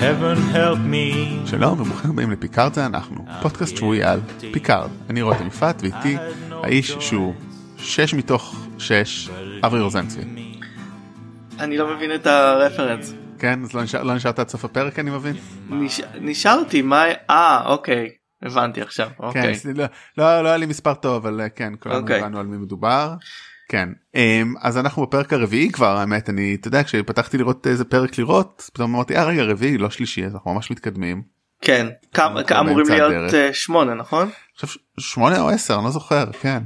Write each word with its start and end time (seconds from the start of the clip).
heaven 0.00 0.54
help 0.54 0.78
me. 0.92 1.46
שלום 1.46 1.80
וברוכים 1.80 2.10
הבאים 2.10 2.30
לפיקארד 2.30 2.74
זה 2.74 2.86
אנחנו, 2.86 3.24
פודקאסט 3.42 3.76
שבועי 3.76 4.02
על 4.04 4.20
פיקארד. 4.52 4.90
אני 5.10 5.22
רותם 5.22 5.46
יפעת 5.46 5.82
ואיתי 5.82 6.16
האיש 6.50 6.96
שהוא 7.00 7.34
שש 7.76 8.14
מתוך 8.14 8.66
שש, 8.78 9.30
אברי 9.64 9.80
רוזנצבי. 9.80 10.22
אני 11.58 11.76
לא 11.78 11.94
מבין 11.94 12.14
את 12.14 12.26
הרפרנס. 12.26 13.14
כן, 13.38 13.62
אז 13.62 13.74
לא, 13.74 13.82
נשאר, 13.82 14.02
לא 14.02 14.14
נשארת 14.14 14.38
עד 14.38 14.48
סוף 14.48 14.64
הפרק 14.64 14.98
אני 14.98 15.10
מבין? 15.10 15.36
נש... 15.70 16.00
נשארתי, 16.20 16.82
מה... 16.82 17.04
אה, 17.30 17.66
אוקיי. 17.66 18.10
הבנתי 18.42 18.80
עכשיו, 18.82 19.08
כן, 19.18 19.24
אוקיי. 19.24 19.52
לא, 19.74 19.84
לא, 20.18 20.42
לא 20.42 20.48
היה 20.48 20.56
לי 20.56 20.66
מספר 20.66 20.94
טוב, 20.94 21.26
אבל 21.26 21.40
אה, 21.40 21.48
כן, 21.48 21.72
כולנו 21.80 22.00
אוקיי. 22.00 22.20
הבנו 22.20 22.38
על 22.38 22.46
מי 22.46 22.56
מדובר. 22.56 23.14
כן, 23.70 23.88
אמ, 24.14 24.54
אז 24.60 24.78
אנחנו 24.78 25.02
בפרק 25.02 25.32
הרביעי 25.32 25.70
כבר, 25.70 25.96
האמת, 25.96 26.30
אני, 26.30 26.56
אתה 26.60 26.68
יודע, 26.68 26.82
כשפתחתי 26.82 27.38
לראות 27.38 27.66
איזה 27.66 27.84
פרק 27.84 28.18
לראות, 28.18 28.70
פתאום 28.72 28.94
אמרתי, 28.94 29.16
אה 29.16 29.24
רגע, 29.24 29.42
רביעי, 29.42 29.78
לא 29.78 29.90
שלישי, 29.90 30.26
אז 30.26 30.34
אנחנו 30.34 30.54
ממש 30.54 30.70
מתקדמים. 30.70 31.22
כן. 31.60 31.86
אמורים 32.60 32.86
להיות. 32.88 33.34
אה, 33.34 33.52
שמונה, 33.52 33.94
נכון? 33.94 34.28
עכשיו 34.54 34.68
שמונה 35.00 35.40
או 35.40 35.48
עשר, 35.48 35.74
אני 35.74 35.84
לא 35.84 35.90
זוכר, 35.90 36.24
כן. 36.40 36.58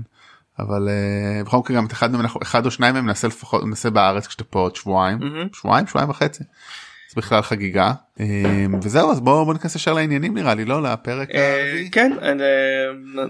אבל 0.59 0.89
אה, 0.89 1.45
בכל 1.45 1.59
מקרה 1.59 1.77
גם 1.77 1.87
את 1.87 1.93
אחד 1.93 2.11
אחד 2.43 2.67
או 2.67 2.71
שניים 2.71 2.95
מהם 2.95 3.07
נעשה 3.07 3.29
לפחות, 3.29 3.65
נעשה 3.67 3.91
בארץ 3.91 4.27
כשאתה 4.27 4.45
פה 4.45 4.59
עוד 4.59 4.77
שבועיים. 4.77 5.19
שבועיים, 5.53 5.87
שבועיים 5.87 6.11
וחצי. 6.11 6.45
זה 7.11 7.21
בכלל 7.21 7.43
חגיגה. 7.43 7.93
אמ, 8.21 8.75
וזהו, 8.83 9.11
אז 9.13 9.21
בואו 9.21 9.45
בוא 9.45 9.53
ניכנס 9.53 9.77
ישר 9.77 9.93
לעניינים 9.93 10.35
נראה 10.35 10.55
לי, 10.55 10.65
לא? 10.65 10.83
לפרק 10.83 11.31
אה, 11.31 11.65
הרביעי. 11.67 11.91
כן, 11.91 12.13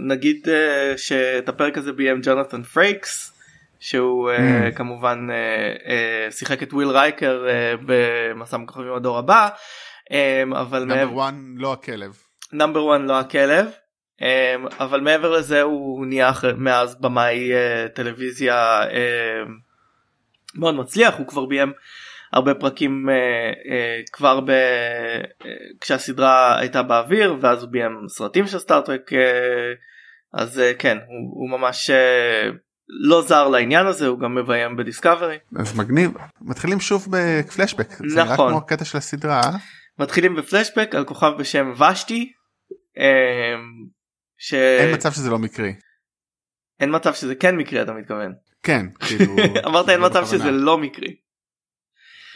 נגיד 0.01 0.48
שאת 0.96 1.48
הפרק 1.48 1.79
הזה 1.79 1.93
ביים 1.93 2.20
ג'ונתן 2.23 2.62
פרייקס. 2.62 3.34
שהוא 3.84 4.30
אה, 4.30 4.69
Mm. 4.69 4.74
כמובן 4.74 5.27
אה, 5.30 5.37
אה, 5.93 6.30
שיחק 6.30 6.62
את 6.62 6.73
וויל 6.73 6.88
רייקר 6.88 7.47
אה, 7.48 7.74
במסע 7.87 8.57
מכוכבים 8.57 8.93
הדור 8.93 9.19
הבא 9.19 9.48
אה, 10.12 10.43
אבל 10.52 10.84
מעבר 10.84 11.05
נאמבר 11.05 11.23
1 11.29 11.35
לא 11.57 11.73
הכלב. 11.73 12.16
נאמבר 12.52 12.96
1 12.96 13.01
לא 13.04 13.18
הכלב 13.18 13.66
um, 14.21 14.74
אבל 14.80 15.01
מעבר 15.01 15.30
לזה 15.30 15.63
הוא 15.63 16.07
נהיה 16.07 16.32
מאז 16.57 17.01
במאי 17.01 17.51
uh, 17.52 17.88
טלוויזיה 17.88 18.82
uh, 18.82 19.49
מאוד 20.54 20.74
מצליח 20.74 21.15
הוא 21.19 21.26
כבר 21.26 21.46
ביים 21.46 21.73
הרבה 22.32 22.54
פרקים 22.54 23.07
uh, 23.09 23.13
uh, 23.57 24.10
כבר 24.13 24.41
ב... 24.41 24.51
uh, 24.51 25.46
כשהסדרה 25.80 26.59
הייתה 26.59 26.82
באוויר 26.82 27.37
ואז 27.41 27.63
הוא 27.63 27.71
ביים 27.71 27.98
סרטים 28.09 28.46
של 28.46 28.59
סטארטרק 28.59 29.13
uh, 29.13 29.16
אז 30.32 30.59
uh, 30.59 30.79
כן 30.79 30.98
הוא, 31.07 31.41
הוא 31.41 31.59
ממש 31.59 31.91
uh, 31.91 32.63
לא 32.88 33.23
זר 33.23 33.49
לעניין 33.49 33.87
הזה 33.87 34.07
הוא 34.07 34.18
גם 34.21 34.35
מביים 34.35 34.77
בדיסקאברי 34.77 35.38
אז 35.57 35.79
מגניב. 35.79 36.10
מתחילים 36.40 36.80
שוב 36.80 37.07
בפלשבק. 37.10 37.88
זה 38.09 38.23
נראה 38.23 38.32
נכון. 38.35 38.49
כמו 38.51 38.59
הקטע 38.59 38.85
של 38.85 38.99
הסדרה. 38.99 39.41
אה? 39.41 39.51
מתחילים 39.99 40.37
בפלשבק 40.37 40.95
על 40.95 41.04
כוכב 41.04 41.32
בשם 41.38 41.73
ושתי. 41.93 42.32
um, 42.99 43.91
ש... 44.38 44.54
אין 44.54 44.95
מצב 44.95 45.13
שזה 45.13 45.30
לא 45.30 45.38
מקרי. 45.38 45.74
אין 46.80 46.95
מצב 46.95 47.15
שזה 47.15 47.35
כן 47.35 47.57
מקרי 47.57 47.82
אתה 47.82 47.93
מתכוון. 47.93 48.32
כן, 48.63 48.87
כאילו. 49.09 49.32
אמרת 49.66 49.88
אין 49.88 50.01
זה 50.01 50.07
מצב 50.07 50.21
בכוונה. 50.23 50.26
שזה 50.43 50.51
לא 50.51 50.79
מקרי. 50.79 51.15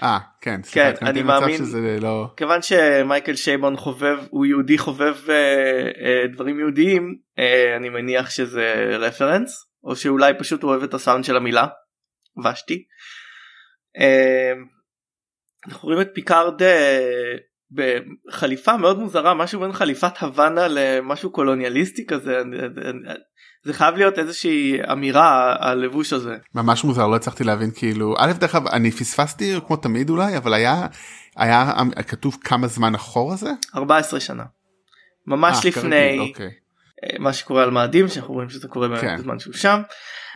אה, 0.03 0.19
כן, 0.41 0.61
כן, 0.73 0.93
סליחה, 0.95 1.11
אני 1.11 1.23
מאמין- 1.23 1.57
שזה 1.57 1.97
לא. 2.01 2.27
כיוון 2.37 2.62
שמייקל 2.62 3.35
שייבון 3.35 3.77
חובב 3.77 4.19
הוא 4.31 4.47
יהודי 4.47 4.79
חובב 4.79 5.17
אה, 5.29 5.35
אה, 6.05 6.27
דברים 6.33 6.59
יהודיים 6.61 7.17
אה, 7.39 7.77
אני 7.77 7.89
מניח 7.89 8.31
שזה 8.31 8.97
רפרנס 8.99 9.68
או 9.84 9.97
שאולי 9.97 10.33
פשוט 10.39 10.62
הוא 10.62 10.71
אוהב 10.71 10.83
את 10.83 10.95
הסאונד 10.95 11.25
של 11.25 11.37
המילה 11.37 11.67
ושתי. 12.45 12.84
אה, 14.01 14.53
אנחנו 15.67 15.89
רואים 15.89 16.01
את 16.01 16.09
פיקארד 16.15 16.62
אה, 16.62 17.34
בחליפה 17.71 18.77
מאוד 18.77 18.99
מוזרה 18.99 19.34
משהו 19.34 19.61
בין 19.61 19.73
חליפת 19.73 20.19
הוואנה 20.19 20.67
למשהו 20.69 21.31
קולוניאליסטי 21.31 22.06
כזה 22.06 22.43
זה 23.65 23.75
חייב 23.75 23.94
להיות 23.94 24.19
איזושהי 24.19 24.78
אמירה 24.93 25.56
הלבוש 25.61 26.12
הזה. 26.12 26.37
ממש 26.55 26.84
מוזר 26.84 27.06
לא 27.06 27.16
הצלחתי 27.16 27.45
להבין 27.45 27.71
כאילו 27.75 28.15
א' 28.19 28.33
דרך 28.33 28.55
אגב 28.55 28.66
אני 28.66 28.91
פספסתי 28.91 29.55
כמו 29.66 29.77
תמיד 29.77 30.10
אולי 30.10 30.37
אבל 30.37 30.55
היה 30.55 30.87
היה 31.37 31.72
כתוב 32.06 32.39
כמה 32.45 32.66
זמן 32.66 32.95
אחורה 32.95 33.37
זה 33.37 33.50
14 33.77 34.21
שנה. 34.21 34.45
ממש 35.27 35.56
אה, 35.65 35.71
לפני 35.71 35.91
כרגיל, 35.91 36.21
אוקיי. 36.21 36.50
אה, 37.04 37.19
מה 37.19 37.32
שקורה 37.32 37.62
על 37.62 37.70
מאדים 37.70 38.09
שאנחנו 38.09 38.34
רואים 38.34 38.48
שזה 38.48 38.69
קורה 38.69 39.00
כן. 39.00 39.16
בזמן 39.16 39.38
שהוא 39.38 39.54
שם. 39.54 39.81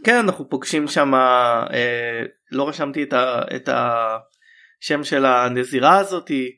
כן 0.05 0.17
אנחנו 0.17 0.49
פוגשים 0.49 0.89
שם 0.89 1.15
אה, 1.15 2.23
לא 2.53 2.69
רשמתי 2.69 3.03
את, 3.03 3.13
ה, 3.13 3.43
את 3.57 3.69
השם 3.69 5.05
של 5.05 5.25
הנזירה 5.25 5.99
הזאתי 5.99 6.57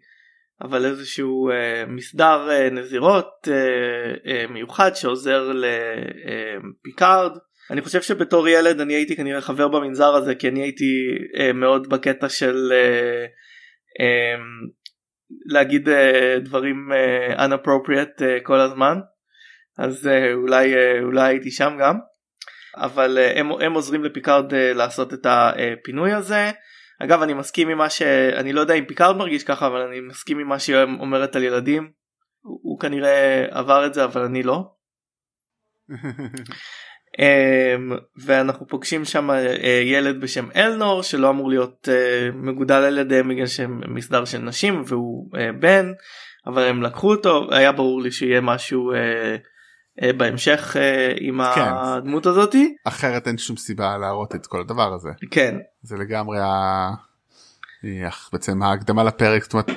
אבל 0.62 0.84
איזשהו 0.84 1.50
אה, 1.50 1.84
מסדר 1.87 2.50
אה, 2.50 2.70
נזירות 2.70 3.48
אה, 3.48 4.32
אה, 4.32 4.47
מיוחד 4.47 4.94
שעוזר 4.94 5.53
לפיקארד. 6.84 7.38
אני 7.71 7.81
חושב 7.82 8.03
שבתור 8.03 8.48
ילד 8.48 8.81
אני 8.81 8.94
הייתי 8.94 9.16
כנראה 9.16 9.41
חבר 9.41 9.69
במנזר 9.69 10.15
הזה 10.15 10.34
כי 10.34 10.48
אני 10.48 10.62
הייתי 10.62 10.84
אה, 11.38 11.53
מאוד 11.53 11.88
בקטע 11.88 12.28
של 12.28 12.72
אה, 12.72 13.26
אה, 14.00 14.42
להגיד 15.47 15.88
אה, 15.88 16.38
דברים 16.41 16.92
אה, 16.92 17.47
unappropriate 17.47 18.22
אה, 18.22 18.38
כל 18.42 18.60
הזמן 18.60 18.98
אז 19.79 20.07
אה, 20.07 20.33
אולי 20.33 20.75
אה, 20.75 21.03
אולי 21.03 21.29
הייתי 21.29 21.51
שם 21.51 21.77
גם 21.81 21.99
אבל 22.77 23.19
אה, 23.19 23.41
הם, 23.41 23.53
הם 23.53 23.73
עוזרים 23.73 24.05
לפיקארד 24.05 24.55
לעשות 24.55 25.15
את 25.15 25.27
הפינוי 25.29 26.12
הזה. 26.12 26.51
אגב 27.03 27.23
אני 27.23 27.35
מסכים 27.35 27.69
עם 27.69 27.79
מה 27.79 27.91
שאני 27.91 28.53
לא 28.53 28.61
יודע 28.61 28.75
אם 28.75 28.84
פיקארד 28.84 29.17
מרגיש 29.17 29.45
ככה 29.45 29.67
אבל 29.67 29.81
אני 29.81 30.01
מסכים 30.01 30.39
עם 30.39 30.49
מה 30.49 30.59
שהיא 30.59 30.77
אומרת 31.01 31.37
על 31.37 31.43
ילדים. 31.43 31.91
הוא, 32.41 32.61
הוא 32.63 32.81
כנראה 32.81 33.47
עבר 33.51 33.87
את 33.87 33.95
זה 33.95 34.05
אבל 34.05 34.23
אני 34.23 34.43
לא. 34.43 34.71
אמ, 37.19 37.93
ואנחנו 38.17 38.69
פוגשים 38.69 39.05
שם 39.05 39.31
אה, 39.31 39.81
ילד 39.84 40.21
בשם 40.21 40.49
אלנור 40.57 41.03
שלא 41.03 41.31
אמור 41.31 41.49
להיות 41.51 41.89
אה, 41.89 42.31
מגודל 42.34 42.75
על 42.75 42.99
ידיהם 42.99 43.29
בגלל 43.29 43.47
שהם 43.47 43.81
מסדר 43.95 44.25
של 44.25 44.39
נשים 44.39 44.83
והוא 44.87 45.31
אה, 45.37 45.53
בן 45.53 45.93
אבל 46.47 46.63
הם 46.63 46.83
לקחו 46.83 47.11
אותו 47.11 47.49
היה 47.51 47.73
ברור 47.73 48.03
לי 48.03 48.11
שיהיה 48.11 48.41
משהו 48.41 48.93
אה, 48.93 49.37
בהמשך 50.03 50.77
אה, 50.81 51.12
עם 51.21 51.41
כן. 51.55 51.72
הדמות 51.75 52.27
הזאתי 52.27 52.75
אחרת 52.84 53.28
אין 53.28 53.38
שום 53.38 53.56
סיבה 53.56 53.99
להראות 53.99 54.34
את 54.34 54.47
כל 54.47 54.60
הדבר 54.60 54.93
הזה 54.93 55.10
כן 55.31 55.55
זה 55.82 55.97
לגמרי 55.97 56.38
ה... 56.41 56.91
איך, 57.84 58.28
בעצם 58.33 58.62
ההקדמה 58.62 59.04
לפרק 59.04 59.43
זאת 59.43 59.53
אומרת 59.53 59.71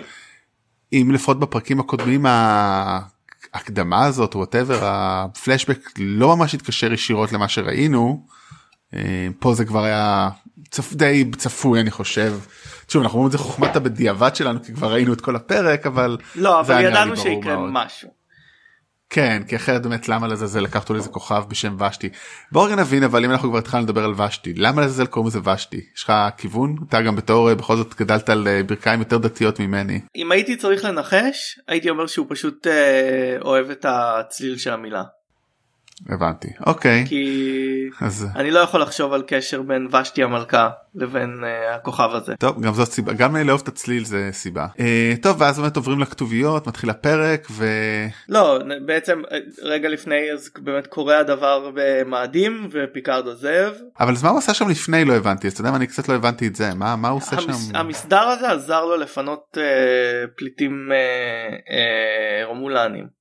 אם 0.94 1.12
לפחות 1.14 1.40
בפרקים 1.40 1.80
הקודמים 1.80 2.26
ההקדמה 3.54 4.06
הזאת 4.06 4.36
וואטאבר 4.36 4.80
הפלשבק 4.82 5.80
לא 6.00 6.38
ממש 6.38 6.54
התקשר 6.54 6.94
ישירות 6.94 7.32
למה 7.32 7.48
שראינו 7.48 8.26
אה, 8.94 9.28
פה 9.40 9.54
זה 9.54 9.66
כבר 9.66 9.84
היה 9.84 10.30
צפ... 10.70 10.94
די 10.94 11.32
צפוי 11.38 11.82
אני 11.82 11.92
חושב. 11.92 12.40
שוב 12.88 13.02
אנחנו 13.02 13.18
אומרים 13.18 13.28
את 13.28 13.32
זה 13.32 13.38
חוכמת 13.38 13.76
הבדיעבד 13.76 14.36
שלנו 14.36 14.64
כי 14.64 14.74
כבר 14.74 14.94
ראינו 14.94 15.14
את 15.14 15.22
כל 15.22 15.36
הפרק 15.36 15.86
אבל 15.86 16.18
לא 16.36 16.60
אבל 16.60 16.82
ידענו 16.82 17.18
שיקרה. 17.18 17.58
משהו. 17.58 18.17
כן 19.10 19.42
כי 19.48 19.56
אחרת 19.56 19.84
באמת 19.84 20.10
למה 20.10 20.28
לזלזל? 20.28 20.60
לקחת 20.60 20.90
לאיזה 20.90 21.10
כוכב 21.10 21.44
בשם 21.50 21.78
ושתי. 21.82 22.10
בואו 22.52 22.76
נבין 22.76 23.04
אבל 23.04 23.26
אם 23.26 23.32
אנחנו 23.32 23.50
כבר 23.50 23.58
התחלנו 23.58 23.84
לדבר 23.84 24.04
על 24.04 24.14
ושתי 24.22 24.54
למה 24.54 24.82
לזלזל 24.82 25.06
קוראים 25.06 25.28
לזה 25.28 25.40
ושתי? 25.54 25.82
יש 25.96 26.04
לך 26.04 26.14
כיוון? 26.38 26.76
אתה 26.90 27.02
גם 27.02 27.16
בתור 27.16 27.50
אה, 27.50 27.56
בכל 27.56 27.76
זאת 27.76 27.96
גדלת 27.96 28.30
על 28.30 28.48
אה, 28.48 28.64
ברכיים 28.64 29.00
יותר 29.00 29.18
דתיות 29.18 29.60
ממני. 29.60 30.00
אם 30.16 30.32
הייתי 30.32 30.56
צריך 30.56 30.86
לנחש 30.86 31.60
הייתי 31.68 31.90
אומר 31.90 32.08
שהוא 32.08 32.26
פשוט 32.30 32.68
אה, 32.68 33.38
אוהב 33.42 33.70
את 33.70 33.86
הצליל 33.90 34.58
של 34.58 34.74
המילה 34.74 35.04
הבנתי. 36.10 36.48
אוקיי. 36.66 37.06
כי 37.08 37.90
אז 38.02 38.28
אני 38.36 38.52
לא 38.52 38.60
יכול 38.60 38.82
לחשוב 38.82 39.14
על 39.14 39.24
קשר 39.28 39.62
בין 39.62 39.88
ושתי 40.02 40.24
המלכה 40.24 40.70
לבין 40.96 41.44
uh, 41.44 41.76
הכוכב 41.76 42.10
הזה. 42.14 42.36
טוב 42.36 42.62
גם 42.62 42.74
זאת 42.74 42.88
סיבה. 42.88 43.14
גם 43.14 43.36
לאהוב 43.36 43.62
את 43.64 43.68
הצליל 43.68 44.06
זה 44.06 44.30
סיבה. 44.32 44.68
אה, 44.80 45.14
טוב 45.22 45.42
ואז 45.42 45.60
באמת 45.60 45.76
עוברים 45.76 46.00
לכתוביות 46.00 46.68
מתחיל 46.68 46.90
הפרק 46.90 47.48
ו... 47.52 47.66
לא 48.30 48.60
בעצם 48.86 49.22
אה, 49.32 49.38
רגע 49.62 49.90
לפני 49.90 50.32
אז 50.34 50.50
באמת 50.60 50.88
קורה 50.88 51.20
הדבר 51.20 51.72
במאדים 51.74 52.70
ופיקארד 52.72 53.28
עוזב. 53.28 53.72
אבל 54.00 54.14
אז 54.14 54.24
מה 54.24 54.30
הוא 54.30 54.38
עשה 54.38 54.54
שם 54.54 54.70
לפני 54.70 55.06
לא 55.06 55.14
הבנתי? 55.14 55.48
אז 55.48 55.54
אתה 55.54 55.62
יודע 55.62 55.72
מה 55.72 55.78
אני 55.78 55.88
קצת 55.88 56.10
לא 56.10 56.14
הבנתי 56.14 56.48
את 56.48 56.56
זה. 56.56 56.74
מה 56.74 56.96
מה 56.96 57.10
הוא 57.10 57.18
עושה 57.18 57.36
המס, 57.36 57.68
שם? 57.68 57.76
המסדר 57.76 58.22
הזה 58.22 58.52
עזר 58.52 58.86
לו 58.86 58.98
לפנות 58.98 59.58
uh, 59.58 59.60
פליטים 60.38 60.90
uh, 60.92 61.70
uh, 61.70 62.48
רומולנים. 62.48 63.17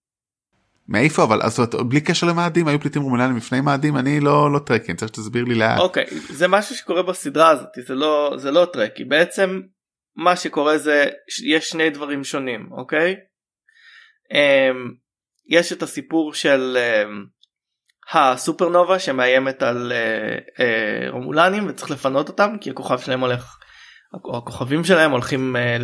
מאיפה 0.89 1.25
אבל 1.25 1.43
אז 1.43 1.61
בלי 1.89 2.01
קשר 2.01 2.27
למאדים 2.27 2.69
היו 2.69 2.81
פליטים 2.81 3.03
רומולנים 3.03 3.37
לפני 3.37 3.61
מאדים 3.61 3.97
אני 3.97 4.21
לא 4.21 4.53
לא 4.53 4.59
trekkie 4.59 4.97
צריך 4.97 5.13
שתסביר 5.13 5.45
לי 5.45 5.55
לאט. 5.55 5.79
אוקיי 5.79 6.07
זה 6.11 6.49
משהו 6.49 6.75
שקורה 6.75 7.03
בסדרה 7.03 7.49
הזאת 7.49 7.69
זה 7.87 7.95
לא 7.95 8.35
זה 8.37 8.51
לא 8.51 8.67
טרקי 8.73 9.05
בעצם 9.05 9.61
מה 10.17 10.37
שקורה 10.37 10.79
זה 10.79 11.07
יש 11.47 11.69
שני 11.69 11.91
דברים 11.91 12.25
שונים 12.25 12.69
אוקיי. 12.73 13.15
Um, 14.33 14.95
יש 15.49 15.73
את 15.73 15.83
הסיפור 15.83 16.35
של 16.35 16.77
um, 16.77 18.17
הסופרנובה 18.19 18.99
שמאיימת 18.99 19.63
על 19.63 19.93
uh, 19.93 20.61
uh, 20.61 21.13
רומולנים 21.13 21.67
וצריך 21.69 21.91
לפנות 21.91 22.29
אותם 22.29 22.57
כי 22.61 22.71
הכוכב 22.71 22.99
שלהם 22.99 23.21
הולך 23.21 23.57
הכוכבים 24.15 24.85
שלהם 24.85 25.11
הולכים 25.11 25.57
אה, 25.57 25.77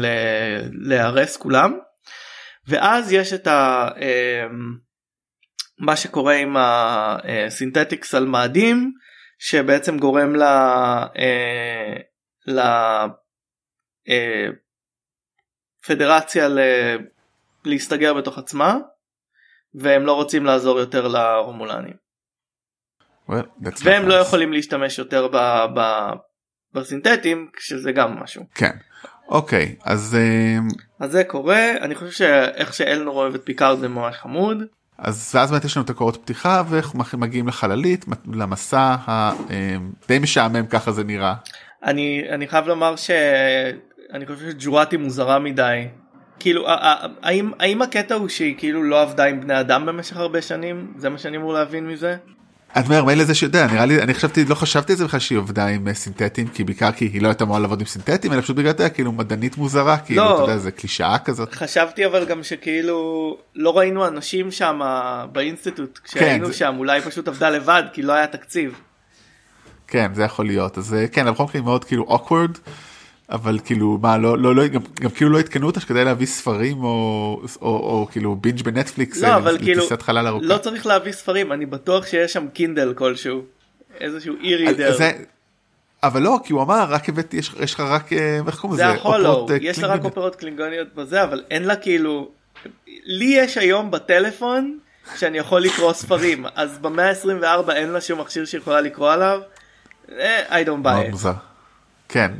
להיהרס 0.72 1.36
כולם 1.36 1.78
ואז 2.68 3.12
יש 3.12 3.32
את 3.32 3.46
ה... 3.46 3.88
אה, 4.00 4.46
מה 5.82 5.96
שקורה 5.96 6.34
עם 6.34 6.56
הסינתטיקס 6.58 8.14
על 8.14 8.26
מאדים 8.26 8.92
שבעצם 9.38 9.98
גורם 9.98 10.36
ל... 10.36 10.42
אה, 10.42 11.96
ל... 12.46 12.60
אה, 14.08 14.46
פדרציה 15.86 16.48
ל... 16.48 16.58
להסתגר 17.64 18.14
בתוך 18.14 18.38
עצמה 18.38 18.76
והם 19.74 20.06
לא 20.06 20.12
רוצים 20.12 20.44
לעזור 20.44 20.78
יותר 20.78 21.08
לרומולנים. 21.08 21.94
Well, 23.28 23.46
והם 23.84 24.08
לא 24.08 24.14
יכולים 24.14 24.52
להשתמש 24.52 24.98
יותר 24.98 25.28
ב... 25.28 25.36
ב... 25.76 25.80
בסינתטים 26.72 27.50
שזה 27.58 27.92
גם 27.92 28.22
משהו. 28.22 28.44
כן. 28.54 28.76
אוקיי 29.28 29.76
אז 29.84 30.14
אה, 30.14 30.58
אז 31.00 31.10
זה 31.10 31.24
קורה 31.24 31.70
אני 31.80 31.94
חושב 31.94 32.10
שאיך 32.10 32.74
שאלנור 32.74 33.16
אוהב 33.16 33.34
את 33.34 33.44
פיקארד 33.44 33.78
זה 33.78 33.88
ממש 33.88 34.16
חמוד. 34.16 34.62
אז 34.98 35.32
ואז 35.34 35.50
באמת 35.50 35.64
יש 35.64 35.76
לנו 35.76 35.84
את 35.84 35.90
הקורות 35.90 36.16
פתיחה 36.16 36.62
ואיך 36.68 36.94
מגיעים 37.14 37.48
לחללית 37.48 38.04
למסע 38.32 38.96
הדי 39.06 40.18
משעמם 40.18 40.66
ככה 40.66 40.92
זה 40.92 41.04
נראה. 41.04 41.34
אני 41.84 42.22
אני 42.30 42.48
חייב 42.48 42.66
לומר 42.66 42.96
שאני 42.96 44.26
חושב 44.26 44.50
שג'ורטי 44.50 44.96
מוזרה 44.96 45.38
מדי. 45.38 45.88
כאילו 46.38 46.66
האם 47.22 47.52
האם 47.58 47.82
הקטע 47.82 48.14
הוא 48.14 48.28
שהיא 48.28 48.54
כאילו 48.58 48.82
לא 48.82 49.02
עבדה 49.02 49.24
עם 49.24 49.40
בני 49.40 49.60
אדם 49.60 49.86
במשך 49.86 50.16
הרבה 50.16 50.42
שנים 50.42 50.92
זה 50.96 51.08
מה 51.08 51.18
שאני 51.18 51.36
אמור 51.36 51.52
להבין 51.52 51.86
מזה. 51.86 52.16
את 52.78 52.84
אומר 52.84 53.04
מילא 53.04 53.24
זה 53.24 53.34
שיודע 53.34 53.66
נראה 53.66 53.86
לי 53.86 54.02
אני 54.02 54.14
חשבתי 54.14 54.44
לא 54.44 54.54
חשבתי 54.54 54.92
על 54.92 54.98
זה 54.98 55.04
בכלל 55.04 55.20
שהיא 55.20 55.38
עבדה 55.38 55.66
עם 55.66 55.88
אה, 55.88 55.94
סינתטים 55.94 56.48
כי 56.48 56.64
בעיקר 56.64 56.92
כי 56.92 57.04
היא 57.04 57.22
לא 57.22 57.28
הייתה 57.28 57.44
אמורה 57.44 57.60
לעבוד 57.60 57.80
עם 57.80 57.86
סינתטים 57.86 58.32
אלא 58.32 58.40
פשוט 58.40 58.56
בגלל 58.56 58.72
זה 58.78 58.90
כאילו 58.90 59.12
מדענית 59.12 59.56
מוזרה 59.56 59.98
כאילו 59.98 60.24
לא, 60.24 60.34
אתה 60.34 60.42
יודע 60.42 60.58
זה 60.58 60.70
קלישאה 60.70 61.18
כזאת. 61.18 61.54
חשבתי 61.54 62.06
אבל 62.06 62.24
גם 62.24 62.42
שכאילו 62.42 63.36
לא 63.54 63.78
ראינו 63.78 64.06
אנשים 64.06 64.50
שם 64.50 64.80
ב 65.32 65.39
institute 65.39 65.98
כשהיינו 66.04 66.46
כן, 66.46 66.52
שם 66.52 66.72
זה... 66.72 66.78
אולי 66.78 67.00
פשוט 67.00 67.28
עבדה 67.28 67.50
לבד 67.50 67.82
כי 67.92 68.02
לא 68.02 68.12
היה 68.12 68.26
תקציב. 68.26 68.80
כן 69.86 70.14
זה 70.14 70.22
יכול 70.22 70.46
להיות 70.46 70.78
אז 70.78 70.94
אה, 70.94 71.08
כן 71.08 71.32
בכל 71.32 71.44
מקרה 71.44 71.62
מאוד 71.62 71.84
כאילו 71.84 72.04
awkward. 72.04 72.58
אבל 73.32 73.58
כאילו 73.64 73.98
מה 74.02 74.18
לא 74.18 74.38
לא 74.38 74.56
לא 74.56 74.66
גם, 74.66 74.80
גם 75.00 75.10
כאילו 75.10 75.30
לא 75.30 75.38
עדכנו 75.38 75.66
אותך 75.66 75.80
כדי 75.80 76.04
להביא 76.04 76.26
ספרים 76.26 76.84
או, 76.84 76.88
או, 76.88 77.46
או, 77.62 78.00
או 78.00 78.06
כאילו 78.10 78.36
binge 78.36 78.62
בנטפליקס 78.62 79.22
לא 79.22 79.26
אה, 79.26 79.36
אבל 79.36 79.58
כאילו 79.58 79.84
לא 80.40 80.58
צריך 80.58 80.86
להביא 80.86 81.12
ספרים 81.12 81.52
אני 81.52 81.66
בטוח 81.66 82.06
שיש 82.06 82.32
שם 82.32 82.48
קינדל 82.48 82.94
כלשהו 82.94 83.42
איזשהו 84.00 84.34
e-reader. 84.40 84.96
זה, 84.96 85.10
אבל 86.02 86.22
לא 86.22 86.38
כי 86.44 86.52
הוא 86.52 86.62
אמר 86.62 86.84
רק 86.88 87.08
הבאתי 87.08 87.36
יש, 87.36 87.54
יש 87.60 87.74
לך 87.74 87.80
רק 87.80 88.12
אה, 88.12 88.40
איך 88.46 88.58
קוראים 88.60 88.80
לזה 88.80 88.92
זה 89.02 89.18
לא 89.18 89.46
אה, 89.50 89.56
יש 89.60 89.78
לה 89.78 89.88
רק 89.88 90.04
אופרות 90.04 90.36
קלינגוניות 90.36 90.94
בזה 90.94 91.22
אבל 91.22 91.42
אין 91.50 91.64
לה 91.64 91.76
כאילו 91.76 92.30
לי 93.04 93.34
יש 93.38 93.58
היום 93.58 93.90
בטלפון 93.90 94.78
שאני 95.16 95.38
יכול 95.38 95.60
לקרוא 95.60 95.92
ספרים 95.92 96.46
אז 96.54 96.78
במאה 96.78 97.10
ה-24 97.10 97.72
אין 97.72 97.88
לה 97.88 98.00
שום 98.00 98.20
מכשיר 98.20 98.44
שיכולה 98.44 98.80
לקרוא 98.80 99.12
עליו. 99.12 99.40
I 100.48 100.66
don't 100.66 100.84
buy 100.84 101.24
it. 101.24 101.28
כן 102.08 102.32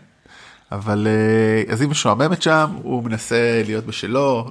אבל 0.74 1.06
אה, 1.06 1.72
אז 1.72 1.80
היא 1.80 1.88
משועממת 1.88 2.42
שם 2.42 2.66
הוא 2.82 3.04
מנסה 3.04 3.62
להיות 3.66 3.86
בשלו. 3.86 4.44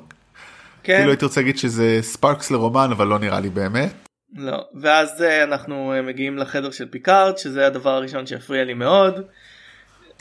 כן. 0.84 0.98
כאילו 0.98 1.10
הייתי 1.10 1.26
רוצה 1.26 1.42
להגיד 1.42 1.58
שזה 1.58 1.98
sparks 2.02 2.52
לרומן 2.52 2.90
אבל 2.92 3.08
לא 3.08 3.20
נראה 3.20 3.40
לי 3.40 3.50
באמת. 3.50 3.94
לא 4.36 4.66
ואז 4.82 5.22
אה, 5.22 5.44
אנחנו 5.44 5.94
אה, 5.94 6.02
מגיעים 6.02 6.38
לחדר 6.38 6.72
של 6.72 6.88
פיקארד 6.92 7.38
שזה 7.38 7.68
הדבר 7.68 7.90
הראשון 7.90 8.28
שהפריע 8.28 8.64
לי 8.64 8.74
מאוד. 8.74 9.14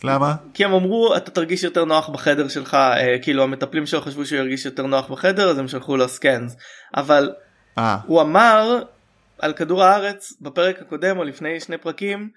למה? 0.04 0.34
כי 0.54 0.64
הם 0.64 0.72
אמרו 0.72 1.16
אתה 1.16 1.30
תרגיש 1.30 1.64
יותר 1.64 1.84
נוח 1.84 2.08
בחדר 2.08 2.48
שלך 2.48 2.76
כאילו 3.22 3.42
המטפלים 3.42 3.86
שלו 3.86 4.00
חשבו 4.00 4.26
שהוא 4.26 4.38
ירגיש 4.38 4.64
יותר 4.64 4.86
נוח 4.86 5.10
בחדר 5.10 5.50
אז 5.50 5.58
הם 5.58 5.68
שלחו 5.68 5.96
לו 5.96 6.08
סקאנס 6.08 6.56
אבל 6.96 7.32
아. 7.78 7.80
הוא 8.06 8.20
אמר 8.20 8.82
על 9.38 9.52
כדור 9.52 9.84
הארץ 9.84 10.32
בפרק 10.40 10.80
הקודם 10.80 11.18
או 11.18 11.24
לפני 11.24 11.60
שני 11.60 11.78
פרקים 11.78 12.28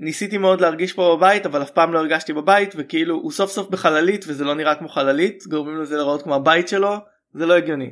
ניסיתי 0.00 0.38
מאוד 0.38 0.60
להרגיש 0.60 0.92
פה 0.92 1.16
בבית 1.16 1.46
אבל 1.46 1.62
אף 1.62 1.70
פעם 1.70 1.92
לא 1.92 1.98
הרגשתי 1.98 2.32
בבית 2.32 2.74
וכאילו 2.78 3.14
הוא 3.14 3.32
סוף 3.32 3.50
סוף 3.50 3.68
בחללית 3.70 4.24
וזה 4.28 4.44
לא 4.44 4.54
נראה 4.54 4.74
כמו 4.74 4.88
חללית 4.88 5.44
גורמים 5.46 5.80
לזה 5.80 5.96
לראות 5.96 6.22
כמו 6.22 6.34
הבית 6.34 6.68
שלו 6.68 6.96
זה 7.34 7.46
לא 7.46 7.54
הגיוני. 7.54 7.90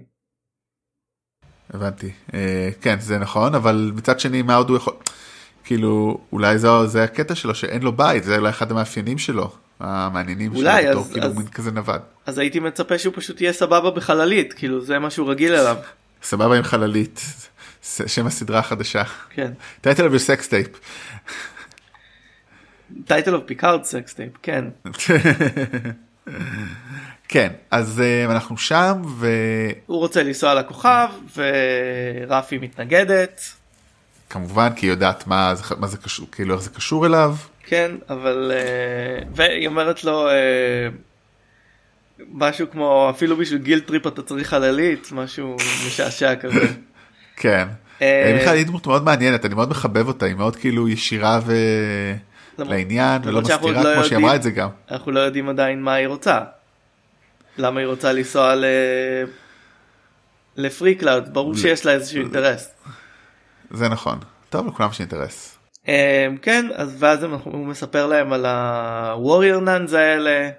הבנתי 1.75 2.13
אה, 2.35 2.69
כן 2.81 3.01
זה 3.01 3.19
נכון 3.19 3.55
אבל 3.55 3.93
מצד 3.95 4.21
שני 4.21 4.43
מה 4.43 4.55
עוד 4.55 4.69
הוא 4.69 4.77
יכול 4.77 4.95
כאילו 5.65 6.21
אולי 6.33 6.59
זה, 6.59 6.69
זה 6.87 7.05
הקטע 7.05 7.35
שלו 7.35 7.55
שאין 7.55 7.83
לו 7.83 7.93
בית 7.93 8.25
זה 8.25 8.37
אולי 8.37 8.51
אחד 8.51 8.71
המאפיינים 8.71 9.19
שלו 9.19 9.51
המעניינים 9.81 10.57
אולי 10.57 10.83
שלו 10.83 10.91
אז, 10.91 10.97
בתור, 10.97 11.13
כאילו 11.13 11.27
אז, 11.27 11.37
מין 11.37 11.49
כזה 11.49 11.71
נווד. 11.71 12.01
אז 12.27 12.39
הייתי 12.39 12.61
מצפה 12.61 12.99
שהוא 12.99 13.15
פשוט 13.17 13.41
יהיה 13.41 13.53
סבבה 13.53 13.91
בחללית 13.91 14.53
כאילו 14.53 14.81
זה 14.81 14.99
מה 14.99 15.11
שהוא 15.11 15.31
רגיל 15.31 15.55
אליו. 15.55 15.77
סבבה 16.23 16.57
עם 16.57 16.63
חללית 16.63 17.21
שם 17.83 18.27
הסדרה 18.27 18.59
החדשה. 18.59 19.03
כן. 19.31 19.53
title 19.81 20.07
sex 20.07 20.41
tape. 20.41 20.77
title 23.07 23.35
of 23.35 23.43
פיקארד 23.47 23.85
sex 23.85 24.15
tape 24.15 24.33
כן. 24.43 24.65
כן 27.29 27.49
אז 27.71 28.03
uh, 28.03 28.31
אנחנו 28.31 28.59
שם 28.59 29.03
ו... 29.07 29.29
הוא 29.87 29.99
רוצה 29.99 30.23
לנסוע 30.23 30.55
לכוכב 30.55 31.09
ורפי 31.37 32.59
מתנגדת. 32.59 33.43
כמובן 34.31 34.69
כי 34.77 34.87
היא 34.87 34.91
יודעת 34.91 35.27
מה, 35.27 35.55
מה 35.79 35.87
זה 35.87 35.97
קשור 35.97 36.27
כאילו 36.33 36.55
איך 36.55 36.63
זה 36.63 36.71
קשור 36.71 37.07
אליו. 37.07 37.35
כן 37.67 37.91
אבל 38.09 38.53
uh, 38.55 39.27
והיא 39.35 39.69
אומרת 39.69 40.05
לו 40.05 40.29
uh, 40.29 40.33
משהו 42.33 42.71
כמו 42.71 43.11
אפילו 43.11 43.37
בשביל 43.37 43.63
guilt 43.63 43.81
trip 43.81 44.07
אתה 44.07 44.23
צריך 44.23 44.49
חללית 44.49 45.09
משהו 45.13 45.57
משעשע 45.87 46.37
כזה. 46.37 46.67
כן. 47.43 47.69
בכלל 48.41 48.57
היא 48.57 48.67
דמות 48.67 48.87
מאוד 48.87 49.05
מעניינת 49.05 49.45
אני 49.45 49.55
מאוד 49.55 49.71
מחבב 49.71 50.09
אותה 50.09 50.27
היא 50.27 50.35
מאוד 50.35 50.57
כאילו 50.57 50.89
ישירה 50.89 51.41
ו... 51.47 51.55
לעניין 52.69 53.23
ולא 53.25 53.41
מסתירה 53.41 53.83
לא 53.85 53.95
כמו 53.95 54.05
שהיא 54.05 54.19
אמרה 54.19 54.37
את 54.37 54.43
זה 54.43 54.51
גם. 54.51 54.69
אנחנו 54.91 55.13
לא 55.13 55.21
יודעים 55.21 55.49
עדיין 55.49 55.83
מה 55.83 55.95
היא 55.95 56.07
רוצה. 56.07 56.41
למה 57.59 57.81
היא 57.81 57.87
רוצה 57.87 58.13
לנסוע 58.13 58.55
ל... 58.55 58.65
ל-Freecloud 60.57 61.35
ברור 61.35 61.55
שיש 61.55 61.87
לה 61.87 61.93
איזשהו 61.93 62.21
אינטרס. 62.23 62.75
זה 63.71 63.89
נכון 63.89 64.19
טוב 64.51 64.67
לכולם 64.67 64.89
יש 64.91 65.01
אינטרס. 65.01 65.59
אמ, 65.89 65.93
כן 66.43 66.67
אז 66.75 66.97
ואז 66.99 67.25
הוא 67.25 67.67
מספר 67.67 68.07
להם 68.07 68.33
על 68.33 68.47
ה 68.47 68.61
warrior 68.61 69.61
nuns 69.61 69.93
האלה. 69.93 70.51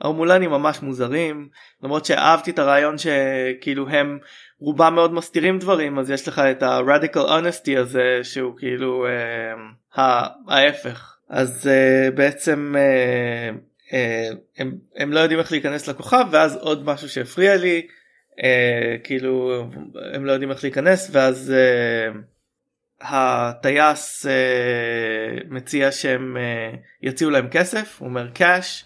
הרומולנים 0.00 0.50
ממש 0.50 0.82
מוזרים 0.82 1.48
למרות 1.82 2.04
שאהבתי 2.04 2.50
את 2.50 2.58
הרעיון 2.58 2.96
שכאילו 2.98 3.88
הם 3.88 4.18
רובם 4.58 4.94
מאוד 4.94 5.12
מסתירים 5.12 5.58
דברים 5.58 5.98
אז 5.98 6.10
יש 6.10 6.28
לך 6.28 6.38
את 6.38 6.62
ה 6.62 6.70
radical 6.70 7.28
honesty 7.28 7.78
הזה 7.78 8.20
שהוא 8.22 8.54
כאילו 8.58 9.06
אה, 9.96 10.22
ההפך 10.48 11.17
אז 11.28 11.70
uh, 11.70 12.14
בעצם 12.14 12.74
uh, 12.76 13.90
uh, 13.90 14.36
הם, 14.58 14.72
הם 14.96 15.12
לא 15.12 15.20
יודעים 15.20 15.40
איך 15.40 15.52
להיכנס 15.52 15.88
לכוכב 15.88 16.24
ואז 16.30 16.56
עוד 16.56 16.84
משהו 16.84 17.08
שהפריע 17.08 17.56
לי 17.56 17.86
uh, 18.30 18.42
כאילו 19.04 19.66
הם 20.14 20.24
לא 20.24 20.32
יודעים 20.32 20.50
איך 20.50 20.64
להיכנס 20.64 21.08
ואז 21.12 21.52
uh, 21.54 22.16
הטייס 23.00 24.26
uh, 24.26 25.44
מציע 25.48 25.92
שהם 25.92 26.36
uh, 26.36 26.76
יציעו 27.02 27.30
להם 27.30 27.48
כסף 27.50 27.96
הוא 27.98 28.08
אומר 28.08 28.28
קאש 28.34 28.84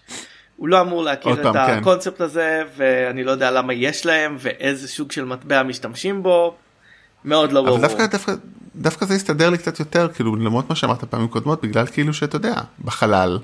הוא 0.57 0.69
לא 0.69 0.81
אמור 0.81 1.03
להכיר 1.03 1.33
את 1.33 1.39
פעם, 1.43 1.53
כן. 1.53 1.77
הקונספט 1.77 2.17
כן. 2.17 2.23
הזה 2.23 2.63
ואני 2.75 3.23
לא 3.23 3.31
יודע 3.31 3.51
למה 3.51 3.73
יש 3.73 4.05
להם 4.05 4.35
ואיזה 4.39 4.87
סוג 4.87 5.11
של 5.11 5.25
מטבע 5.25 5.63
משתמשים 5.63 6.23
בו 6.23 6.55
מאוד 7.25 7.51
לא 7.51 7.61
ברור. 7.61 7.81
דווקא, 7.81 8.05
דווקא, 8.05 8.31
דווקא 8.75 9.05
זה 9.05 9.13
הסתדר 9.13 9.49
לי 9.49 9.57
קצת 9.57 9.79
יותר 9.79 10.07
כאילו 10.13 10.35
למרות 10.35 10.69
מה 10.69 10.75
שאמרת 10.75 11.03
פעמים 11.03 11.27
קודמות 11.27 11.63
בגלל 11.63 11.85
כאילו 11.87 12.13
שאתה 12.13 12.35
יודע 12.35 12.55
בחלל. 12.85 13.39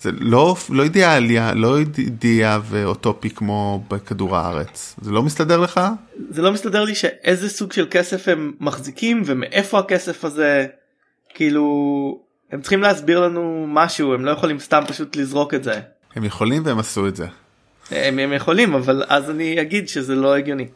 זה 0.00 0.10
לא 0.12 0.56
לא 0.70 0.82
אידיאליה 0.82 1.54
לא 1.54 1.78
אידיאה 1.78 2.58
ואוטופי 2.64 3.30
כמו 3.30 3.84
בכדור 3.90 4.36
הארץ 4.36 4.96
זה 5.02 5.10
לא 5.10 5.22
מסתדר 5.22 5.60
לך? 5.60 5.80
זה 6.30 6.42
לא 6.42 6.52
מסתדר 6.52 6.84
לי 6.84 6.94
שאיזה 6.94 7.48
סוג 7.48 7.72
של 7.72 7.86
כסף 7.90 8.28
הם 8.28 8.52
מחזיקים 8.60 9.22
ומאיפה 9.26 9.78
הכסף 9.78 10.24
הזה 10.24 10.66
כאילו 11.34 11.64
הם 12.52 12.60
צריכים 12.60 12.82
להסביר 12.82 13.20
לנו 13.20 13.66
משהו 13.68 14.14
הם 14.14 14.24
לא 14.24 14.30
יכולים 14.30 14.58
סתם 14.58 14.84
פשוט 14.88 15.16
לזרוק 15.16 15.54
את 15.54 15.64
זה. 15.64 15.80
הם 16.16 16.24
יכולים 16.24 16.62
והם 16.66 16.78
עשו 16.78 17.08
את 17.08 17.16
זה. 17.16 17.26
הם, 17.90 18.18
הם 18.18 18.32
יכולים 18.32 18.74
אבל 18.74 19.04
אז 19.08 19.30
אני 19.30 19.60
אגיד 19.60 19.88
שזה 19.88 20.14
לא 20.14 20.36
הגיוני. 20.36 20.66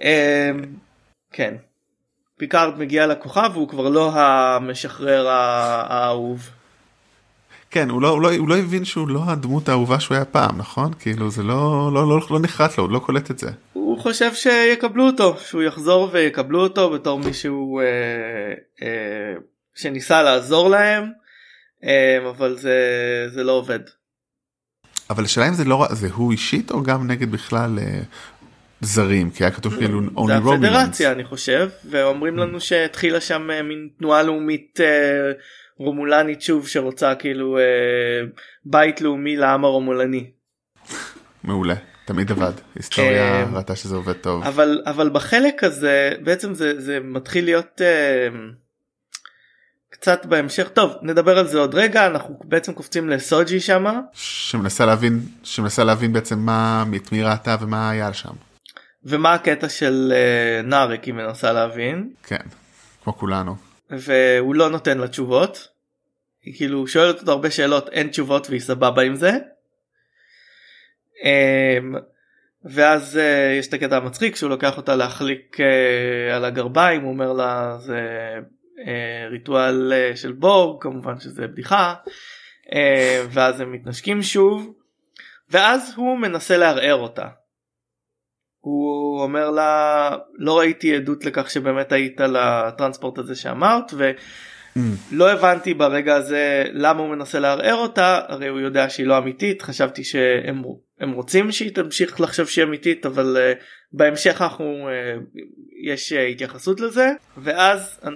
אמ, 0.00 0.08
כן. 1.32 1.54
פיקארד 2.38 2.78
מגיע 2.78 3.06
לכוכב 3.06 3.50
והוא 3.52 3.68
כבר 3.68 3.88
לא 3.88 4.12
המשחרר 4.14 5.28
האהוב. 5.28 6.50
כן 7.70 7.90
הוא 7.90 8.02
לא, 8.02 8.08
הוא, 8.08 8.22
לא, 8.22 8.34
הוא 8.36 8.48
לא 8.48 8.56
הבין 8.56 8.84
שהוא 8.84 9.08
לא 9.08 9.22
הדמות 9.26 9.68
האהובה 9.68 10.00
שהוא 10.00 10.14
היה 10.14 10.24
פעם 10.24 10.58
נכון 10.58 10.92
כאילו 10.98 11.30
זה 11.30 11.42
לא 11.42 11.90
לא 11.94 12.08
לא 12.08 12.20
לא 12.30 12.40
נחרט 12.40 12.78
לו 12.78 12.84
הוא 12.84 12.92
לא 12.92 12.98
קולט 12.98 13.30
את 13.30 13.38
זה. 13.38 13.50
הוא 13.72 13.98
חושב 13.98 14.34
שיקבלו 14.34 15.06
אותו 15.06 15.36
שהוא 15.38 15.62
יחזור 15.62 16.08
ויקבלו 16.12 16.62
אותו 16.62 16.90
בתור 16.90 17.18
מישהו 17.18 17.80
אה, 17.80 17.84
אה, 18.82 19.34
שניסה 19.74 20.22
לעזור 20.22 20.70
להם 20.70 21.10
אה, 21.84 22.28
אבל 22.30 22.56
זה 22.56 22.78
זה 23.32 23.44
לא 23.44 23.52
עובד 23.52 23.80
אבל 25.10 25.24
השאלה 25.24 25.48
אם 25.48 25.54
זה 25.54 25.64
לא, 25.64 25.86
זה 25.90 26.08
הוא 26.14 26.32
אישית 26.32 26.70
או 26.70 26.82
גם 26.82 27.06
נגד 27.06 27.30
בכלל 27.30 27.78
אה, 27.78 28.00
זרים, 28.80 29.30
כי 29.30 29.44
היה 29.44 29.50
כתוב 29.50 29.76
כאילו 29.76 30.02
זה 30.02 30.08
only 30.16 30.44
Romulans. 30.44 30.54
הפדרציה 30.54 31.12
אני 31.12 31.24
חושב 31.24 31.68
ואומרים 31.90 32.36
לנו 32.36 32.60
שהתחילה 32.60 33.20
שם 33.20 33.50
אה, 33.50 33.62
מין 33.62 33.88
תנועה 33.98 34.22
לאומית 34.22 34.80
אה, 34.80 35.32
רומולנית 35.78 36.42
שוב 36.42 36.68
שרוצה 36.68 37.14
כאילו 37.14 37.58
אה, 37.58 37.62
בית 38.64 39.00
לאומי 39.00 39.36
לעם 39.36 39.64
הרומולני. 39.64 40.30
מעולה, 41.44 41.74
תמיד 42.04 42.30
עבד, 42.30 42.52
היסטוריה 42.74 43.44
כן. 43.46 43.56
ראתה 43.56 43.76
שזה 43.76 43.96
עובד 43.96 44.12
טוב. 44.12 44.42
אבל 44.44 44.82
אבל 44.86 45.10
בחלק 45.10 45.64
הזה 45.64 46.12
בעצם 46.24 46.54
זה 46.54 46.80
זה 46.80 46.98
מתחיל 47.00 47.44
להיות 47.44 47.80
קצת 49.90 50.26
בהמשך 50.26 50.68
טוב 50.68 50.92
נדבר 51.02 51.38
על 51.38 51.46
זה 51.46 51.58
עוד 51.58 51.74
רגע 51.74 52.06
אנחנו 52.06 52.38
בעצם 52.44 52.72
קופצים 52.72 53.08
לסוג'י 53.08 53.60
שמה 53.60 54.00
שמנסה 54.12 54.86
להבין, 54.86 55.20
שמנסה 55.42 55.84
להבין 55.84 56.12
בעצם 56.12 56.38
מה, 56.38 56.84
את 56.96 57.12
מי 57.12 57.22
ראתה 57.22 57.56
ומה 57.60 57.90
היה 57.90 58.12
שם. 58.12 58.32
ומה 59.06 59.34
הקטע 59.34 59.68
של 59.68 60.12
אה, 60.14 60.62
נארק 60.62 61.04
היא 61.04 61.14
מנסה 61.14 61.52
להבין 61.52 62.10
כן, 62.22 62.36
כמו 63.04 63.18
כולנו. 63.18 63.56
והוא 63.90 64.54
לא 64.54 64.70
נותן 64.70 64.98
לה 64.98 65.08
תשובות. 65.08 65.68
היא 66.42 66.54
כאילו 66.56 66.86
שואלת 66.86 67.20
אותו 67.20 67.32
הרבה 67.32 67.50
שאלות 67.50 67.88
אין 67.88 68.08
תשובות 68.08 68.50
והיא 68.50 68.60
סבבה 68.60 69.02
עם 69.02 69.14
זה. 69.14 69.32
אמ, 71.24 71.94
ואז 72.64 73.18
אה, 73.18 73.56
יש 73.58 73.66
את 73.66 73.74
הקטע 73.74 73.96
המצחיק 73.96 74.36
שהוא 74.36 74.50
לוקח 74.50 74.76
אותה 74.76 74.96
להחליק 74.96 75.60
אה, 75.60 76.36
על 76.36 76.44
הגרביים 76.44 77.02
הוא 77.02 77.12
אומר 77.12 77.32
לה 77.32 77.76
זה 77.78 78.00
ריטואל 79.30 79.92
של 80.14 80.32
בורג 80.32 80.82
כמובן 80.82 81.20
שזה 81.20 81.46
בדיחה 81.46 81.94
אה, 82.72 83.24
ואז 83.30 83.60
הם 83.60 83.72
מתנשקים 83.72 84.22
שוב 84.22 84.74
ואז 85.50 85.92
הוא 85.96 86.18
מנסה 86.18 86.56
לערער 86.56 86.94
אותה. 86.94 87.26
הוא 88.66 89.22
אומר 89.22 89.50
לה 89.50 90.10
לא 90.38 90.58
ראיתי 90.58 90.96
עדות 90.96 91.24
לכך 91.24 91.50
שבאמת 91.50 91.92
היית 91.92 92.20
לטרנספורט 92.20 93.18
הזה 93.18 93.34
שאמרת 93.34 93.92
ולא 93.94 95.30
הבנתי 95.30 95.74
ברגע 95.74 96.14
הזה 96.14 96.64
למה 96.72 97.00
הוא 97.00 97.08
מנסה 97.08 97.38
לערער 97.38 97.74
אותה 97.74 98.20
הרי 98.28 98.48
הוא 98.48 98.60
יודע 98.60 98.90
שהיא 98.90 99.06
לא 99.06 99.18
אמיתית 99.18 99.62
חשבתי 99.62 100.04
שהם 100.04 100.62
הם 101.00 101.12
רוצים 101.12 101.52
שהיא 101.52 101.74
תמשיך 101.74 102.20
לחשוב 102.20 102.48
שהיא 102.48 102.64
אמיתית 102.64 103.06
אבל 103.06 103.36
uh, 103.36 103.64
בהמשך 103.92 104.42
אנחנו 104.42 104.88
uh, 104.88 105.40
יש 105.82 106.12
uh, 106.12 106.16
התייחסות 106.16 106.80
לזה 106.80 107.12
ואז 107.38 108.00
uh, 108.02 108.06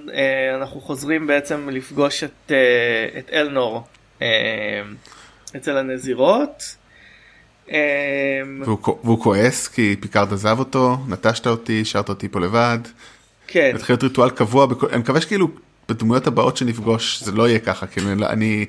אנחנו 0.54 0.80
חוזרים 0.80 1.26
בעצם 1.26 1.68
לפגוש 1.68 2.24
את, 2.24 2.30
uh, 2.48 3.18
את 3.18 3.30
אלנור 3.32 3.82
uh, 4.18 4.22
אצל 5.56 5.76
הנזירות. 5.76 6.79
Uh, 7.70 7.72
והוא, 8.64 9.22
כועס 9.22 9.68
כי 9.68 9.96
פיקארד 10.00 10.32
עזב 10.32 10.58
אותו, 10.58 10.96
נטשת 11.08 11.46
אותי, 11.46 11.80
השארת 11.80 12.08
אותי 12.08 12.28
פה 12.28 12.40
לבד. 12.40 12.78
כן. 13.46 13.72
התחיל 13.74 13.92
להיות 13.94 14.02
ריטואל 14.02 14.30
קבוע, 14.30 14.66
בכל- 14.66 14.88
אני 14.88 14.98
מקווה 14.98 15.20
שכאילו 15.20 15.48
בדמויות 15.88 16.26
הבאות 16.26 16.56
שנפגוש 16.56 17.22
זה 17.22 17.32
לא 17.32 17.48
יהיה 17.48 17.58
ככה, 17.58 17.86
כאילו 17.86 18.12
אני 18.12 18.20
לא- 18.20 18.26
אני, 18.26 18.66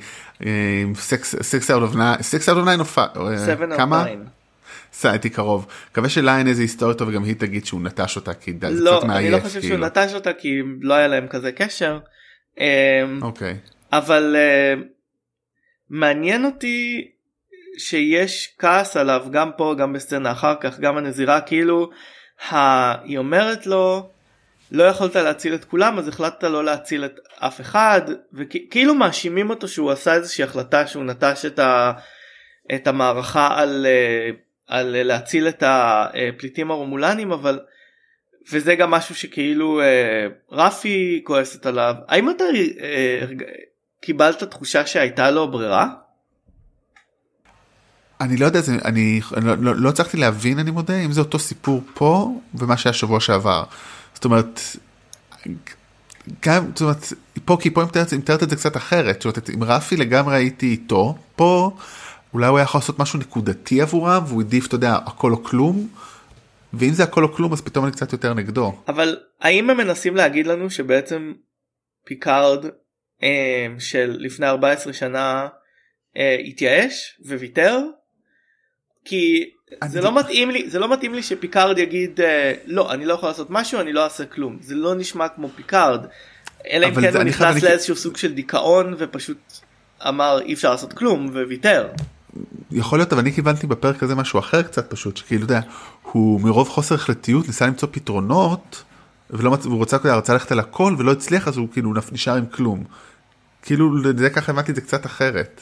סקס 1.41 1.72
אאוט 1.72 1.84
אוף 1.84 1.96
ניין, 1.96 2.22
סקס 2.22 2.50
אאוט 2.50 2.58
אוף 2.58 2.67
ניין 2.67 2.79
הופע, 2.79 3.05
7 3.46 3.77
כמה? 3.77 4.01
או 4.01 4.05
9. 4.05 4.15
סע, 4.93 5.12
הייתי 5.12 5.29
קרוב. 5.29 5.65
מקווה 5.91 6.10
שלה 6.10 6.38
אין 6.38 6.48
איזה 6.48 6.62
היסטוריה 6.62 6.96
טובה 6.96 7.12
וגם 7.12 7.24
היא 7.24 7.36
תגיד 7.36 7.65
שהוא 7.65 7.81
נטש 7.81 8.15
אותה 8.15 8.34
כי 8.34 8.53
זה 8.62 8.70
לא, 8.70 8.91
קצת 8.98 9.10
אני 9.10 9.29
לא 9.29 9.29
מעייף. 9.31 9.43
חושב 9.43 9.62
שהוא 9.62 9.70
כאילו. 9.72 9.86
נטש 9.86 10.13
אותה 10.13 10.34
כי 10.34 10.50
לא 10.81 10.93
היה 10.93 11.08
להם 11.08 11.27
כזה 11.27 11.51
קשר. 11.51 12.00
אמ, 12.60 12.63
אוקיי. 13.22 13.58
אבל 13.93 14.36
אה, 14.38 14.81
מעניין 15.89 16.46
אותי 16.46 17.08
שיש 17.78 18.56
כעס 18.60 18.98
עליו 18.98 19.25
גם 19.32 19.51
פה 19.58 19.75
גם 19.78 19.94
בסצנה 19.94 20.32
אחר 20.32 20.56
כך 20.62 20.80
גם 20.80 20.98
הנזירה 20.98 21.42
כאילו 21.42 21.90
ה... 22.51 22.56
היא 23.04 23.18
אומרת 23.18 23.68
לו 23.68 24.10
לא 24.72 24.84
יכולת 24.84 25.16
להציל 25.16 25.56
את 25.56 25.66
כולם 25.66 26.00
אז 26.00 26.08
החלטת 26.08 26.44
לא 26.44 26.66
להציל 26.66 27.06
את 27.06 27.20
אף 27.40 27.62
אחד 27.62 28.01
וכאילו 28.34 28.96
מאשימים 28.96 29.50
אותו 29.50 29.68
שהוא 29.68 29.92
עשה 29.92 30.13
איזושהי 30.13 30.44
החלטה 30.44 30.88
שהוא 30.88 31.04
נטש 31.04 31.46
את, 31.46 31.60
ה... 31.60 31.92
את 32.75 32.88
המערכה 32.88 33.50
על, 33.60 33.86
על 34.68 35.04
להציל 35.04 35.48
את 35.48 35.63
הפליטים 35.66 36.72
הרומולנים 36.72 37.32
אבל 37.32 37.60
וזה 38.51 38.75
גם 38.75 38.92
משהו 38.92 39.16
שכאילו 39.16 39.82
אה, 39.82 40.28
רפי 40.51 41.22
כועסת 41.24 41.66
עליו 41.66 41.96
האם 42.08 42.30
אתה 42.30 42.44
אה, 42.82 43.22
קיבלת 44.01 44.44
תחושה 44.44 44.86
שהייתה 44.86 45.32
לו 45.32 45.51
ברירה? 45.51 45.88
אני 48.22 48.38
לא 48.38 48.46
יודע, 48.46 48.62
זה, 48.62 48.75
אני 48.86 49.22
אני 49.38 49.46
לא, 49.46 49.56
לא, 49.58 49.75
לא 49.75 49.92
להבין 50.13 50.60
אני 50.60 50.72
מודה 50.72 51.00
אם 51.00 51.12
זה 51.12 51.22
אותו 51.22 51.40
סיפור 51.40 51.82
פה 51.94 52.40
ומה 52.54 52.78
שהיה 52.78 52.94
שבוע 52.94 53.20
שעבר. 53.20 53.63
זאת 54.13 54.25
אומרת, 54.25 54.62
גם, 56.46 56.66
זאת 56.75 56.82
אומרת, 56.82 57.06
פה 57.46 57.58
כי 57.62 57.70
פה 57.70 57.82
היא 57.82 57.88
מתארת- 57.88 58.13
מתארת 58.13 58.44
את 58.44 58.50
זה 58.50 58.56
קצת 58.56 58.78
אחרת, 58.78 59.22
זאת 59.22 59.38
אומרת, 59.38 59.50
עם 59.50 59.63
רפי 59.63 59.98
לגמרי 59.98 60.36
הייתי 60.36 60.66
איתו, 60.66 61.16
פה 61.36 61.72
אולי 62.34 62.48
הוא 62.48 62.58
היה 62.58 62.63
יכול 62.63 62.80
לעשות 62.80 63.00
משהו 63.00 63.20
נקודתי 63.20 63.82
עבורם 63.82 64.24
והוא 64.28 64.42
העדיף, 64.42 64.68
אתה 64.68 64.75
יודע, 64.75 64.96
הכל 64.96 65.32
או 65.32 65.44
כלום, 65.44 65.88
ואם 66.74 66.94
זה 66.94 67.04
הכל 67.04 67.24
או 67.24 67.34
כלום 67.34 67.54
אז 67.54 67.62
פתאום 67.62 67.86
אני 67.86 67.92
קצת 67.92 68.13
יותר 68.13 68.34
נגדו. 68.34 68.82
אבל 68.88 69.18
האם 69.42 69.70
הם 69.70 69.78
מנסים 69.78 70.16
להגיד 70.16 70.48
לנו 70.48 70.70
שבעצם 70.70 71.34
פיקארד 72.06 72.66
אה, 73.24 73.68
של 73.80 74.16
לפני 74.20 74.48
14 74.48 74.94
שנה 74.94 75.48
אה, 76.18 76.38
התייאש 76.48 77.20
וויתר? 77.25 77.80
כי 79.05 79.50
זה 79.88 80.00
אני- 80.00 80.05
לא 80.05 80.20
מתאים 80.20 80.50
לי 80.51 80.70
זה 80.70 80.79
לא 80.79 80.93
מתאים 80.93 81.13
לי 81.13 81.24
שפיקארד 81.24 81.77
יגיד 81.77 82.22
אה, 82.22 82.53
לא 82.65 82.93
אני 82.93 83.05
לא 83.05 83.13
יכול 83.13 83.29
לעשות 83.29 83.48
משהו 83.50 83.79
אני 83.79 83.93
לא 83.93 84.03
אעשה 84.03 84.25
כלום 84.25 84.58
זה 84.62 84.75
לא 84.75 84.96
נשמע 84.96 85.27
כמו 85.27 85.50
פיקארד 85.55 86.05
אלא 86.72 86.88
אם 86.88 86.96
כן 86.96 87.12
זה- 87.12 87.17
הוא 87.17 87.24
נכנס 87.27 87.55
אני- 87.55 87.62
לאיזשהו 87.62 87.96
סוג 87.96 88.17
של 88.17 88.34
דיכאון 88.34 88.96
ופשוט 88.98 89.38
אמר 90.08 90.39
אי 90.41 90.53
אפשר 90.53 90.72
לעשות 90.72 90.93
כלום 90.93 91.29
וויתר. 91.34 91.88
יכול 92.72 93.00
להיות, 93.00 93.13
אבל 93.13 93.22
אני 93.22 93.31
כיוונתי 93.34 93.67
בפרק 93.67 94.03
הזה 94.03 94.15
משהו 94.15 94.39
אחר 94.39 94.62
קצת 94.62 94.89
פשוט, 94.91 95.17
שכאילו, 95.17 95.41
יודע, 95.41 95.60
הוא 96.03 96.41
מרוב 96.41 96.70
חוסר 96.70 96.96
החלטיות 96.96 97.48
ניסה 97.48 97.67
למצוא 97.67 97.88
פתרונות, 97.91 98.84
ולא 99.29 99.51
מצ... 99.51 99.65
אתה 99.65 99.96
יודע, 99.96 100.15
רצה 100.15 100.34
ללכת 100.34 100.51
על 100.51 100.60
הכל 100.60 100.96
ולא 100.98 101.12
הצליח, 101.12 101.48
אז 101.48 101.58
הוא 101.58 101.67
כאילו 101.74 101.93
נשאר 102.12 102.36
עם 102.36 102.46
כלום. 102.46 102.84
כאילו, 103.62 103.91
זה 104.17 104.29
ככה 104.29 104.51
הבנתי 104.51 104.72
את 104.72 104.75
זה 104.75 104.81
קצת 104.81 105.05
אחרת. 105.05 105.62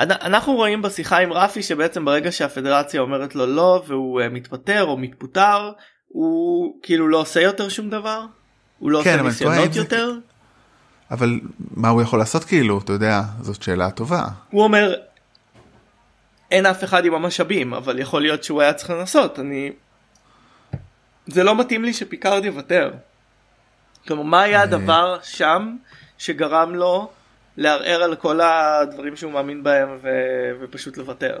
אנ- 0.00 0.10
אנחנו 0.10 0.52
רואים 0.54 0.82
בשיחה 0.82 1.18
עם 1.18 1.32
רפי 1.32 1.62
שבעצם 1.62 2.04
ברגע 2.04 2.32
שהפדרציה 2.32 3.00
אומרת 3.00 3.34
לו 3.34 3.46
לא 3.46 3.82
והוא 3.86 4.20
אה, 4.20 4.28
מתפטר 4.28 4.84
או 4.84 4.96
מתפוטר 4.96 5.72
הוא 6.08 6.74
כאילו 6.82 7.08
לא 7.08 7.18
עושה 7.20 7.40
יותר 7.40 7.68
שום 7.68 7.90
דבר 7.90 8.24
הוא 8.78 8.90
לא 8.90 9.00
כן, 9.04 9.12
עושה 9.12 9.22
ניסיונות 9.22 9.72
זה- 9.72 9.80
יותר 9.80 10.10
אבל 11.10 11.40
מה 11.76 11.88
הוא 11.88 12.02
יכול 12.02 12.18
לעשות 12.18 12.44
כאילו, 12.44 12.78
אתה 12.78 12.92
יודע, 12.92 13.22
זאת 13.40 13.62
שאלה 13.62 13.90
טובה. 13.90 14.24
הוא 14.50 14.62
אומר 14.64 14.94
אין 16.50 16.66
אף 16.66 16.84
אחד 16.84 17.04
עם 17.04 17.14
המשאבים 17.14 17.74
אבל 17.74 17.98
יכול 17.98 18.22
להיות 18.22 18.44
שהוא 18.44 18.62
היה 18.62 18.72
צריך 18.72 18.90
לנסות 18.90 19.38
אני 19.38 19.72
זה 21.26 21.44
לא 21.44 21.56
מתאים 21.58 21.84
לי 21.84 21.92
שפיקארד 21.92 22.44
יוותר. 22.44 22.90
כלומר 24.06 24.22
מה 24.22 24.42
היה 24.42 24.62
הדבר 24.62 25.18
שם 25.22 25.76
שגרם 26.18 26.74
לו 26.74 27.10
לערער 27.56 28.02
על 28.02 28.16
כל 28.16 28.40
הדברים 28.40 29.16
שהוא 29.16 29.32
מאמין 29.32 29.62
בהם 29.62 29.98
ו... 30.02 30.08
ופשוט 30.60 30.96
לוותר. 30.96 31.40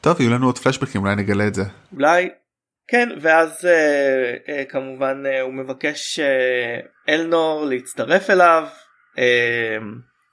טוב, 0.00 0.20
יהיו 0.20 0.30
לנו 0.30 0.46
עוד 0.46 0.58
פלשבקים, 0.58 1.00
אולי 1.00 1.16
נגלה 1.16 1.46
את 1.46 1.54
זה. 1.54 1.62
אולי 1.92 2.28
כן 2.88 3.08
ואז 3.20 3.66
אה, 3.66 4.34
אה, 4.48 4.64
כמובן 4.64 5.22
אה, 5.26 5.40
הוא 5.40 5.54
מבקש 5.54 6.18
אה, 6.18 6.80
אלנור 7.08 7.64
להצטרף 7.70 8.30
אליו 8.30 8.66
אה, 9.18 9.76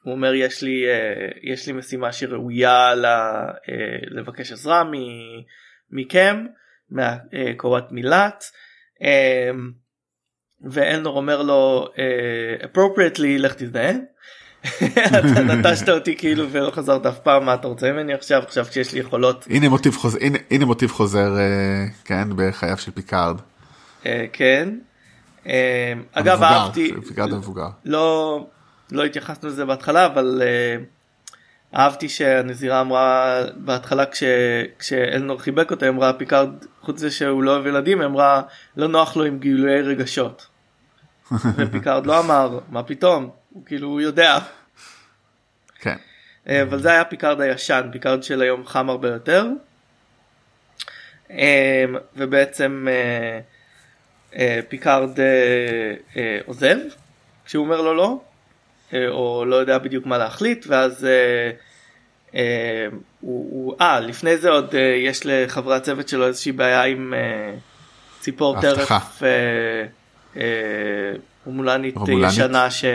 הוא 0.04 0.14
אומר 0.14 0.34
יש 0.34 0.64
לי 0.64 0.86
אה, 0.90 1.28
יש 1.54 1.68
לי 1.68 1.74
משימה 1.74 2.12
שראויה 2.12 2.96
ל, 2.96 3.06
אה, 3.06 3.50
לבקש 4.08 4.52
עזרה 4.52 4.84
מ- 4.84 5.44
מכם 5.92 6.46
מהקורת 6.90 7.92
מילת 7.92 8.44
אה, 9.04 9.52
ואלנור 10.72 11.18
אומר 11.18 11.42
לו 11.42 11.88
אה, 12.00 12.66
appropriately 12.68 13.40
לך 13.40 13.54
תזדהה. 13.54 13.92
אתה 14.66 15.44
נטשת 15.44 15.90
אותי 15.90 16.16
כאילו 16.16 16.50
ולא 16.52 16.72
חזרת 16.72 17.06
אף 17.06 17.20
פעם 17.20 17.46
מה 17.46 17.54
אתה 17.54 17.68
רוצה 17.68 17.92
ממני 17.92 18.14
עכשיו 18.14 18.42
עכשיו 18.42 18.66
כשיש 18.66 18.94
לי 18.94 19.00
יכולות 19.00 19.46
הנה 19.50 19.70
מוטיב 19.70 19.96
חוזר, 19.96 20.18
הנה, 20.22 20.38
הנה 20.52 20.66
מוטיב 20.66 20.92
חוזר, 20.92 21.38
אה, 21.38 21.86
כן, 22.06 22.28
בחייו 22.36 22.78
של 22.78 22.92
פיקארד. 22.92 23.38
אה, 24.06 24.26
כן. 24.34 24.70
אה, 25.48 25.94
אגב 26.14 26.44
אהבתי 26.44 26.94
פיקארד 27.08 27.34
המבוגר. 27.34 27.68
לא 27.86 28.40
לא 28.92 29.04
התייחסנו 29.04 29.50
לזה 29.50 29.66
בהתחלה 29.66 30.06
אבל 30.06 30.42
אה, 30.46 30.84
אהבתי 31.80 32.10
שהנזירה 32.10 32.82
אמרה 32.82 33.40
בהתחלה 33.56 34.06
כש, 34.06 34.24
כשאלנור 34.80 35.40
חיבק 35.40 35.72
אותה 35.72 35.88
אמרה 35.88 36.14
פיקארד 36.14 36.50
חוץ 36.82 36.96
מזה 36.96 37.12
שהוא 37.12 37.44
לא 37.44 37.52
אוהב 37.52 37.68
ילדים 37.68 38.02
אמרה 38.02 38.42
לא 38.78 38.88
נוח 38.88 39.16
לו 39.16 39.24
עם 39.24 39.40
גילויי 39.40 39.82
רגשות. 39.82 40.48
ופיקארד 41.58 42.06
לא 42.06 42.20
אמר 42.20 42.60
מה 42.70 42.84
פתאום 42.84 43.30
הוא 43.54 43.66
כאילו 43.66 43.88
הוא 43.88 44.02
יודע. 44.02 44.40
כן. 45.80 45.96
אה, 46.50 46.62
אבל 46.62 46.80
זה 46.80 46.92
היה 46.92 47.06
פיקארד 47.06 47.42
הישן, 47.42 47.90
פיקארד 47.92 48.24
של 48.24 48.42
היום 48.42 48.66
חם 48.66 48.90
הרבה 48.90 49.08
יותר. 49.08 49.46
אה, 51.32 51.86
ובעצם 52.16 52.88
אה, 52.92 53.40
אה, 54.40 54.60
פיקארד 54.70 55.20
עוזב 56.46 56.78
כשהוא 57.46 57.66
אומר 57.66 57.82
לו 57.82 57.94
לא, 57.94 58.22
או 58.94 59.46
לא 59.46 59.56
יודע 59.56 59.78
בדיוק 59.78 60.06
מה 60.06 60.18
להחליט, 60.18 60.66
ואז 60.68 61.08
הוא, 63.22 63.76
אה, 63.82 64.00
לפני 64.00 64.38
זה 64.38 64.50
עוד 64.50 64.74
יש 65.04 65.22
לחברי 65.26 65.76
הצוות 65.76 66.08
שלו 66.08 66.28
איזושהי 66.28 66.52
בעיה 66.52 66.84
עם 66.84 67.14
ציפור. 68.20 68.62
טרף 68.62 69.22
רומולנית? 71.44 71.96
ישנה 72.24 72.72
ש, 72.72 72.86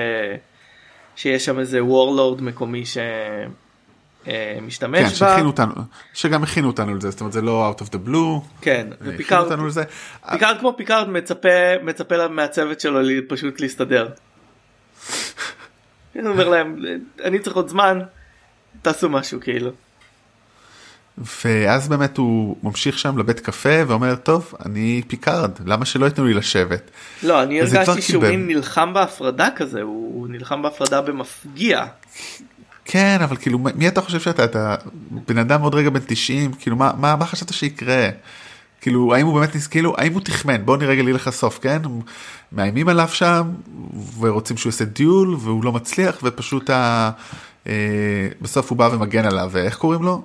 שיש 1.18 1.44
שם 1.44 1.58
איזה 1.58 1.84
warlord 1.84 2.42
מקומי 2.42 2.84
שמשתמש 4.26 5.00
כן, 5.00 5.04
בה. 5.04 5.14
שהכינו 5.14 5.46
אותנו, 5.46 5.72
שגם 6.14 6.42
הכינו 6.42 6.66
אותנו 6.66 6.94
לזה, 6.94 7.10
זאת 7.10 7.20
אומרת 7.20 7.32
זה 7.32 7.42
לא 7.42 7.72
out 7.72 7.80
of 7.80 7.86
the 7.86 8.08
blue, 8.08 8.40
כן, 8.60 8.88
הכינו 8.92 9.14
ופיקארד 9.14 9.44
אותנו 9.44 9.66
לזה. 9.66 9.82
פיקארד 10.30 10.60
כמו 10.60 10.74
פיקארד 10.76 11.08
מצפה 11.08 11.78
מצפה 11.82 12.28
מהצוות 12.28 12.80
שלו 12.80 13.00
פשוט 13.28 13.60
להסתדר. 13.60 14.08
הוא 16.14 16.26
אומר 16.26 16.48
להם 16.48 16.76
אני 17.24 17.38
צריך 17.38 17.56
עוד 17.56 17.68
זמן 17.68 18.00
תעשו 18.82 19.08
משהו 19.08 19.40
כאילו. 19.40 19.70
ואז 21.44 21.88
באמת 21.88 22.16
הוא 22.16 22.56
ממשיך 22.62 22.98
שם 22.98 23.18
לבית 23.18 23.40
קפה 23.40 23.82
ואומר 23.86 24.14
טוב 24.14 24.54
אני 24.66 25.02
פיקארד 25.06 25.50
למה 25.66 25.84
שלא 25.84 26.06
ייתנו 26.06 26.24
לי 26.24 26.34
לשבת. 26.34 26.90
לא 27.22 27.42
אני 27.42 27.60
הרגשתי 27.60 28.02
שהוא. 28.02 28.24
מין 28.24 28.46
נלחם 28.46 28.94
בהפרדה 28.94 29.48
כזה 29.56 29.82
הוא 29.82 30.28
נלחם 30.28 30.62
בהפרדה 30.62 31.00
במפגיע. 31.00 31.84
כן 32.84 33.18
אבל 33.24 33.36
כאילו 33.36 33.58
מי 33.58 33.88
אתה 33.88 34.00
חושב 34.00 34.20
שאתה 34.20 34.44
אתה 34.44 34.76
בן 35.28 35.38
אדם 35.38 35.62
עוד 35.62 35.74
רגע 35.74 35.90
בן 35.90 36.00
90 36.06 36.52
כאילו 36.52 36.76
מה 36.76 36.92
מה 36.98 37.16
מה 37.16 37.26
חשבת 37.26 37.52
שיקרה. 37.52 38.08
כאילו 38.80 39.14
האם 39.14 39.26
הוא 39.26 39.34
באמת 39.34 39.54
ניס 39.54 39.66
כאילו 39.66 39.94
האם 39.98 40.12
הוא 40.12 40.20
תכמן 40.20 40.64
בוא 40.64 40.76
נראה 40.76 40.94
לי 40.94 41.12
לך 41.12 41.30
סוף 41.30 41.58
כן 41.62 41.82
מאיימים 42.52 42.88
עליו 42.88 43.08
שם 43.08 43.50
ורוצים 44.20 44.56
שהוא 44.56 44.70
יעשה 44.70 44.84
duel 44.84 45.36
והוא 45.40 45.64
לא 45.64 45.72
מצליח 45.72 46.18
ופשוט 46.22 46.70
ה... 46.70 47.10
אה, 47.66 48.28
בסוף 48.40 48.70
הוא 48.70 48.78
בא 48.78 48.88
ומגן 48.92 49.24
עליו 49.24 49.48
ואיך 49.52 49.76
קוראים 49.76 50.02
לו 50.02 50.22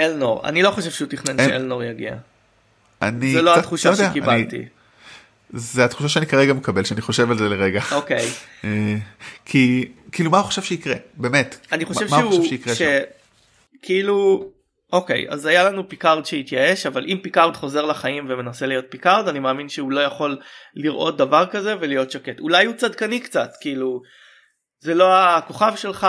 אלנור 0.00 0.40
אני 0.48 0.62
לא 0.62 0.70
חושב 0.70 0.90
שהוא 0.90 1.08
תכנן 1.08 1.40
אין- 1.40 1.48
שאלנור 1.48 1.82
יגיע. 1.84 2.14
אני 3.02 3.32
זה 3.32 3.42
לא 3.42 3.56
התחושה 3.58 3.90
לא 3.90 3.96
שקיבלתי. 3.96 4.56
אני- 4.56 4.66
זה 5.52 5.84
התחושה 5.84 6.08
שאני 6.08 6.26
כרגע 6.26 6.52
מקבל 6.52 6.84
שאני 6.84 7.00
חושב 7.00 7.30
על 7.30 7.38
זה 7.38 7.48
לרגע 7.48 7.80
אוקיי 7.92 8.26
אה, 8.64 8.96
כי 9.44 9.88
כאילו 10.12 10.30
מה 10.30 10.38
הוא 10.38 10.46
חושב 10.46 10.62
שיקרה 10.62 10.94
באמת 11.14 11.66
אני 11.72 11.84
חושב 11.84 12.04
מה, 12.10 12.16
מה 12.16 12.22
הוא 12.22 12.32
שהוא 12.32 12.42
חושב 12.44 12.50
שיקרה 12.56 12.74
ש... 12.74 12.78
שם? 12.78 12.98
כאילו 13.82 14.48
אוקיי 14.92 15.26
אז 15.28 15.46
היה 15.46 15.64
לנו 15.64 15.88
פיקארד 15.88 16.26
שהתייאש 16.26 16.86
אבל 16.86 17.04
אם 17.08 17.18
פיקארד 17.22 17.56
חוזר 17.56 17.84
לחיים 17.86 18.26
ומנסה 18.28 18.66
להיות 18.66 18.84
פיקארד 18.88 19.28
אני 19.28 19.38
מאמין 19.38 19.68
שהוא 19.68 19.92
לא 19.92 20.00
יכול 20.00 20.38
לראות 20.74 21.16
דבר 21.16 21.46
כזה 21.50 21.74
ולהיות 21.80 22.10
שקט 22.10 22.40
אולי 22.40 22.66
הוא 22.66 22.74
צדקני 22.74 23.20
קצת 23.20 23.50
כאילו 23.60 24.02
זה 24.80 24.94
לא 24.94 25.14
הכוכב 25.14 25.72
שלך 25.76 26.04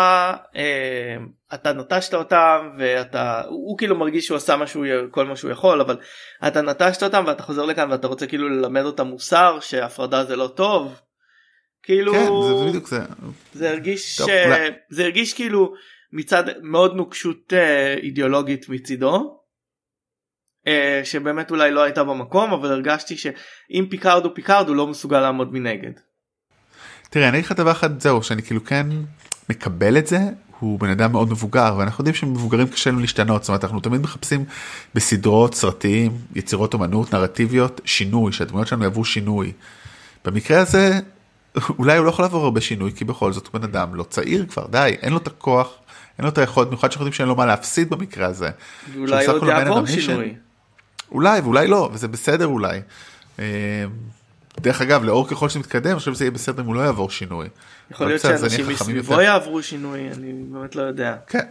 אה, 0.55 1.15
אתה 1.53 1.73
נטשת 1.73 2.13
אותם 2.13 2.69
ואתה 2.77 3.41
הוא, 3.41 3.69
הוא 3.69 3.77
כאילו 3.77 3.95
מרגיש 3.95 4.25
שהוא 4.25 4.37
עשה 4.37 4.55
משהו 4.55 4.83
כל 5.11 5.25
מה 5.25 5.35
שהוא 5.35 5.51
יכול 5.51 5.81
אבל 5.81 5.97
אתה 6.47 6.61
נטשת 6.61 7.03
אותם 7.03 7.23
ואתה 7.27 7.43
חוזר 7.43 7.65
לכאן 7.65 7.91
ואתה 7.91 8.07
רוצה 8.07 8.27
כאילו 8.27 8.49
ללמד 8.49 8.81
אותם 8.81 9.07
מוסר 9.07 9.57
שהפרדה 9.61 10.23
זה 10.23 10.35
לא 10.35 10.47
טוב. 10.47 10.99
כאילו 11.83 12.13
כן 12.13 12.25
זה, 12.25 12.57
זה 12.63 12.69
בדיוק 12.69 12.87
זה 12.87 12.99
זה 13.53 13.69
הרגיש 13.69 14.17
טוב, 14.17 14.27
ש... 14.27 14.31
אולי- 14.45 14.69
זה 14.89 15.03
הרגיש 15.03 15.33
כאילו 15.33 15.73
מצד 16.13 16.43
מאוד 16.61 16.95
נוקשות 16.95 17.53
אה, 17.53 17.93
אידיאולוגית 17.93 18.69
מצידו. 18.69 19.41
אה, 20.67 21.01
שבאמת 21.03 21.51
אולי 21.51 21.71
לא 21.71 21.81
הייתה 21.81 22.03
במקום 22.03 22.53
אבל 22.53 22.71
הרגשתי 22.71 23.17
שאם 23.17 23.85
פיקארד 23.89 24.25
הוא 24.25 24.31
פיקארד 24.35 24.67
הוא 24.67 24.75
לא 24.75 24.87
מסוגל 24.87 25.19
לעמוד 25.19 25.53
מנגד. 25.53 25.91
תראה 27.13 27.29
אני 27.29 27.37
אגיד 27.37 27.45
לך 27.45 27.51
דבר 27.51 27.71
אחד 27.71 28.01
זהו 28.01 28.23
שאני 28.23 28.43
כאילו 28.43 28.63
כן 28.63 28.87
מקבל 29.49 29.97
את 29.97 30.07
זה 30.07 30.19
הוא 30.59 30.79
בן 30.79 30.89
אדם 30.89 31.11
מאוד 31.11 31.29
מבוגר 31.29 31.75
ואנחנו 31.77 32.01
יודעים 32.01 32.15
שמבוגרים 32.15 32.67
קשה 32.67 32.89
לנו 32.89 32.99
להשתנות 32.99 33.43
זאת 33.43 33.49
אומרת 33.49 33.63
אנחנו 33.63 33.79
תמיד 33.79 34.01
מחפשים 34.01 34.45
בסדרות 34.95 35.55
סרטים 35.55 36.17
יצירות 36.35 36.73
אומנות 36.73 37.13
נרטיביות 37.13 37.81
שינוי 37.85 38.31
שהדמויות 38.31 38.67
שלנו 38.67 38.83
יעברו 38.83 39.05
שינוי. 39.05 39.51
במקרה 40.25 40.59
הזה 40.59 40.99
אולי 41.79 41.97
הוא 41.97 42.05
לא 42.05 42.09
יכול 42.09 42.25
לעבור 42.25 42.43
הרבה 42.43 42.61
שינוי 42.61 42.91
כי 42.95 43.05
בכל 43.05 43.33
זאת 43.33 43.47
הוא 43.47 43.59
בן 43.59 43.63
אדם 43.63 43.95
לא 43.95 44.03
צעיר 44.03 44.45
כבר 44.45 44.67
די 44.67 44.95
אין 45.01 45.11
לו 45.11 45.17
את 45.17 45.27
הכוח 45.27 45.73
אין 46.17 46.25
לו 46.25 46.31
את 46.31 46.37
היכולת 46.37 46.67
במיוחד 46.67 46.91
שאנחנו 46.91 47.05
יודעים 47.05 47.13
שאין 47.13 47.27
לו 47.27 47.35
מה 47.35 47.45
להפסיד 47.45 47.89
במקרה 47.89 48.27
הזה. 48.27 48.49
ואולי 48.93 49.25
עוד 49.25 49.43
יעבור. 49.43 49.85
שינוי. 49.85 50.35
אולי 51.11 51.39
ואולי 51.39 51.67
לא 51.67 51.89
וזה 51.93 52.07
בסדר 52.07 52.47
אולי. 52.47 52.81
דרך 54.59 54.81
אגב 54.81 55.03
לאור 55.03 55.27
ככל 55.27 55.49
שמתקדם 55.49 55.97
חושב 55.97 56.13
שזה 56.13 56.23
יהיה 56.23 56.31
בסדר 56.31 56.61
אם 56.61 56.67
הוא 56.67 56.75
לא 56.75 56.81
יעבור 56.81 57.09
שינוי. 57.09 57.47
יכול 57.91 58.07
להיות 58.07 58.21
זה 58.21 58.27
שאנשים 58.39 58.67
מסביבו 58.69 59.13
יותר. 59.13 59.23
יעברו 59.23 59.63
שינוי 59.63 59.99
אני 59.99 60.33
באמת 60.49 60.75
לא 60.75 60.81
יודע. 60.81 61.15
כן. 61.27 61.45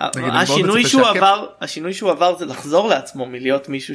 השינוי 0.00 0.86
שהוא 0.86 1.06
עבר 1.06 1.46
השינוי 1.60 1.92
שהוא 1.94 2.10
עבר 2.10 2.38
זה 2.38 2.46
לחזור 2.46 2.88
לעצמו 2.88 3.26
מלהיות 3.26 3.68
מישהו 3.68 3.94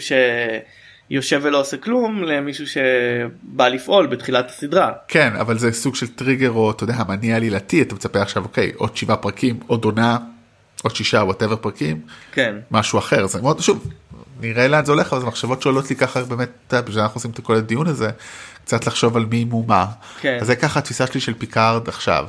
שיושב 1.10 1.40
ולא 1.44 1.60
עושה 1.60 1.78
כלום 1.78 2.24
למישהו 2.24 2.66
שבא 2.68 3.68
לפעול 3.68 4.08
בתחילת 4.08 4.50
הסדרה. 4.50 4.92
כן 5.08 5.34
אבל 5.36 5.58
זה 5.58 5.72
סוג 5.72 5.96
של 5.96 6.08
טריגר 6.08 6.52
או 6.52 6.72
אתה 6.72 6.84
יודע 6.84 6.96
מניע 7.08 7.36
עלילתי 7.36 7.82
אתה 7.82 7.96
מצפה 7.96 8.22
עכשיו 8.22 8.44
אוקיי 8.44 8.72
עוד 8.76 8.98
שבעה 8.98 9.18
פרקים 9.18 9.60
עוד 9.68 9.86
עונה 9.86 10.18
עוד 10.84 10.96
שישה 10.96 11.18
whatever 11.18 11.56
פרקים 11.56 12.02
כן. 12.32 12.56
משהו 12.72 13.00
אחר 13.00 13.28
זה 13.28 13.42
מאוד 13.42 13.60
שוב 13.60 13.88
נראה 14.40 14.68
לאן 14.68 14.86
זה 14.86 14.92
הולך 14.92 15.14
אבל 15.14 15.22
זה 15.22 15.28
מחשבות 15.28 15.62
שעולות 15.62 15.90
לי 15.90 15.96
ככה 15.96 16.24
באמת 16.24 16.74
בשביל 16.74 17.00
אנחנו 17.04 17.18
עושים 17.18 17.32
את 17.32 17.40
כל 17.40 17.56
הדיון 17.56 17.88
הזה 17.88 18.10
קצת 18.66 18.88
לחשוב 18.88 19.18
על 19.18 19.26
מי 19.26 19.44
מו 19.44 19.64
מה 19.64 19.86
כן. 20.22 20.38
אז 20.42 20.48
זה 20.48 20.56
ככה 20.56 20.80
התפיסה 20.80 21.08
שלי 21.08 21.20
של 21.20 21.34
פיקארד 21.34 21.88
עכשיו. 21.88 22.28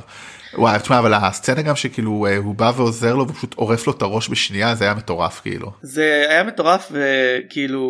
וואי 0.53 0.79
תשמע 0.79 0.99
אבל 0.99 1.13
הסצנה 1.13 1.61
גם 1.61 1.75
שכאילו 1.75 2.25
אה, 2.25 2.37
הוא 2.37 2.55
בא 2.55 2.71
ועוזר 2.75 3.15
לו 3.15 3.27
ופשוט 3.27 3.53
עורף 3.53 3.87
לו 3.87 3.93
את 3.93 4.01
הראש 4.01 4.29
בשנייה 4.29 4.75
זה 4.75 4.85
היה 4.85 4.93
מטורף 4.93 5.41
כאילו 5.41 5.71
זה 5.81 6.25
היה 6.29 6.43
מטורף 6.43 6.91
וכאילו 6.91 7.81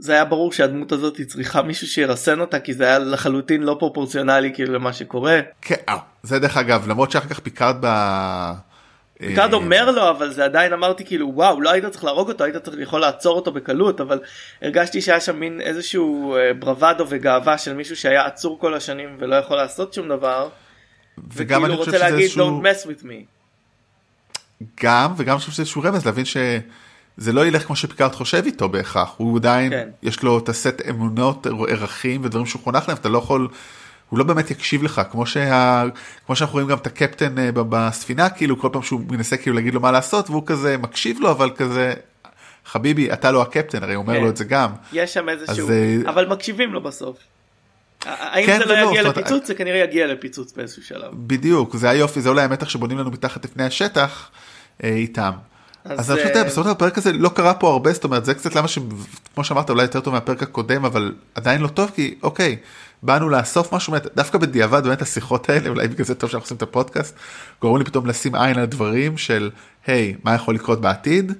זה 0.00 0.12
היה 0.12 0.24
ברור 0.24 0.52
שהדמות 0.52 0.92
הזאת 0.92 1.16
היא 1.16 1.26
צריכה 1.26 1.62
מישהו 1.62 1.86
שירסן 1.86 2.40
אותה 2.40 2.60
כי 2.60 2.74
זה 2.74 2.84
היה 2.84 2.98
לחלוטין 2.98 3.62
לא 3.62 3.76
פרופורציונלי 3.78 4.50
כאילו 4.54 4.74
למה 4.74 4.92
שקורה. 4.92 5.40
כן 5.62 5.74
אה, 5.88 5.96
זה 6.22 6.38
דרך 6.38 6.56
אגב 6.56 6.88
למרות 6.88 7.10
שאחר 7.10 7.28
כך 7.28 7.40
פיקארד 7.40 7.76
ב... 7.80 7.86
פיקארד 9.18 9.52
אה, 9.52 9.58
אומר 9.58 9.90
לו 9.90 10.10
אבל 10.10 10.32
זה 10.32 10.44
עדיין 10.44 10.72
אמרתי 10.72 11.04
כאילו 11.04 11.30
וואו 11.34 11.60
לא 11.60 11.70
היית 11.70 11.86
צריך 11.86 12.04
להרוג 12.04 12.28
אותו 12.28 12.44
היית 12.44 12.56
צריך 12.56 12.76
יכול 12.80 13.00
לעצור 13.00 13.36
אותו 13.36 13.52
בקלות 13.52 14.00
אבל 14.00 14.20
הרגשתי 14.62 15.00
שהיה 15.00 15.20
שם 15.20 15.40
מין 15.40 15.60
איזשהו 15.60 16.36
אה, 16.36 16.54
bravado 16.54 17.04
וגאווה 17.08 17.58
של 17.58 17.74
מישהו 17.74 17.96
שהיה 17.96 18.26
עצור 18.26 18.58
כל 18.60 18.74
השנים 18.74 19.16
ולא 19.18 19.36
יכול 19.36 19.56
לעשות 19.56 19.94
שום 19.94 20.08
דבר. 20.08 20.48
וגם 21.34 21.64
אני 21.64 21.74
וכאילו 21.74 21.84
חושב 21.84 21.92
רוצה 21.92 21.98
שזה 21.98 22.10
להגיד 22.10 22.24
איזשהו 22.24 22.62
don't 22.62 22.64
mess 22.64 22.86
with 22.86 23.04
me. 23.04 23.24
גם 24.82 25.14
וגם 25.16 25.32
אני 25.32 25.38
חושב 25.38 25.52
שזה 25.52 25.62
איזשהו 25.62 25.82
רמז 25.82 26.06
להבין 26.06 26.24
שזה 26.24 27.32
לא 27.32 27.46
ילך 27.46 27.62
כמו 27.62 27.76
שפיקארד 27.76 28.12
חושב 28.12 28.42
איתו 28.46 28.68
בהכרח 28.68 29.14
הוא 29.16 29.38
עדיין 29.38 29.70
כן. 29.70 29.88
יש 30.02 30.22
לו 30.22 30.38
את 30.38 30.48
הסט 30.48 30.82
אמונות 30.90 31.46
ערכים 31.68 32.24
ודברים 32.24 32.46
שהוא 32.46 32.62
חונך 32.62 32.88
להם 32.88 32.96
אתה 32.96 33.08
לא 33.08 33.18
יכול. 33.18 33.48
הוא 34.08 34.18
לא 34.18 34.24
באמת 34.24 34.50
יקשיב 34.50 34.82
לך 34.82 35.02
כמו 35.10 35.26
שה... 35.26 35.84
כמו 36.26 36.36
שאנחנו 36.36 36.52
רואים 36.52 36.68
גם 36.68 36.78
את 36.78 36.86
הקפטן 36.86 37.38
אה, 37.38 37.50
בספינה 37.52 38.28
כאילו 38.28 38.58
כל 38.58 38.68
פעם 38.72 38.82
שהוא 38.82 39.00
מנסה 39.10 39.36
כאילו 39.36 39.56
להגיד 39.56 39.74
לו 39.74 39.80
מה 39.80 39.92
לעשות 39.92 40.30
והוא 40.30 40.42
כזה 40.46 40.76
מקשיב 40.78 41.20
לו 41.20 41.30
אבל 41.30 41.50
כזה 41.56 41.94
חביבי 42.64 43.12
אתה 43.12 43.30
לא 43.30 43.42
הקפטן 43.42 43.82
הרי 43.82 43.94
הוא 43.94 44.02
אומר 44.02 44.14
כן. 44.14 44.22
לו 44.22 44.28
את 44.28 44.36
זה 44.36 44.44
גם. 44.44 44.70
יש 44.92 45.14
שם 45.14 45.28
איזשהו 45.28 45.70
אה, 45.70 45.96
אבל 46.10 46.26
מקשיבים 46.26 46.72
לו 46.72 46.82
בסוף. 46.82 47.16
האם 48.06 48.46
כן 48.46 48.58
זה 48.58 48.64
לא 48.64 48.88
יגיע 48.88 49.02
זאת 49.02 49.16
לפיצוץ 49.16 49.46
זה 49.46 49.54
כנראה 49.54 49.78
יגיע 49.78 50.06
לפיצוץ 50.06 50.52
באיזשהו 50.52 50.82
שלב. 50.82 51.10
בדיוק 51.12 51.76
זה 51.76 51.90
היופי 51.90 52.20
זה 52.20 52.28
אולי 52.28 52.42
המתח 52.42 52.68
שבונים 52.68 52.98
לנו 52.98 53.10
מתחת 53.10 53.44
לפני 53.44 53.64
השטח 53.64 54.30
אה, 54.84 54.88
איתם. 54.88 55.32
אז, 55.88 56.10
אני 56.10 56.22
חושב 56.22 56.36
אה, 56.36 56.44
בסופו 56.44 56.64
של 56.64 56.70
הפרק 56.70 56.98
הזה 56.98 57.12
לא 57.12 57.28
קרה 57.28 57.54
פה 57.54 57.70
הרבה 57.70 57.92
זאת 57.92 58.04
אומרת 58.04 58.24
זה 58.24 58.34
קצת 58.34 58.54
למה 58.54 58.68
שכמו 58.68 59.44
שאמרת 59.44 59.70
אולי 59.70 59.82
יותר 59.82 60.00
טוב 60.00 60.14
מהפרק 60.14 60.42
הקודם 60.42 60.84
אבל 60.84 61.14
עדיין 61.34 61.60
לא 61.60 61.68
טוב 61.68 61.90
כי 61.94 62.14
אוקיי 62.22 62.56
באנו 63.02 63.28
לאסוף 63.28 63.74
משהו 63.74 63.94
דווקא 64.16 64.38
בדיעבד 64.38 64.84
באמת 64.84 65.02
השיחות 65.02 65.48
האלה 65.48 65.68
אולי 65.68 65.88
בגלל 65.88 66.04
זה 66.04 66.14
טוב 66.14 66.30
שאנחנו 66.30 66.44
עושים 66.44 66.56
את 66.56 66.62
הפודקאסט 66.62 67.16
גורם 67.60 67.78
לי 67.78 67.84
פתאום 67.84 68.06
לשים 68.06 68.34
עין 68.34 68.56
על 68.56 68.62
הדברים 68.62 69.18
של 69.18 69.50
היי 69.86 70.14
מה 70.24 70.34
יכול 70.34 70.54
לקרות 70.54 70.80
בעתיד. 70.80 71.32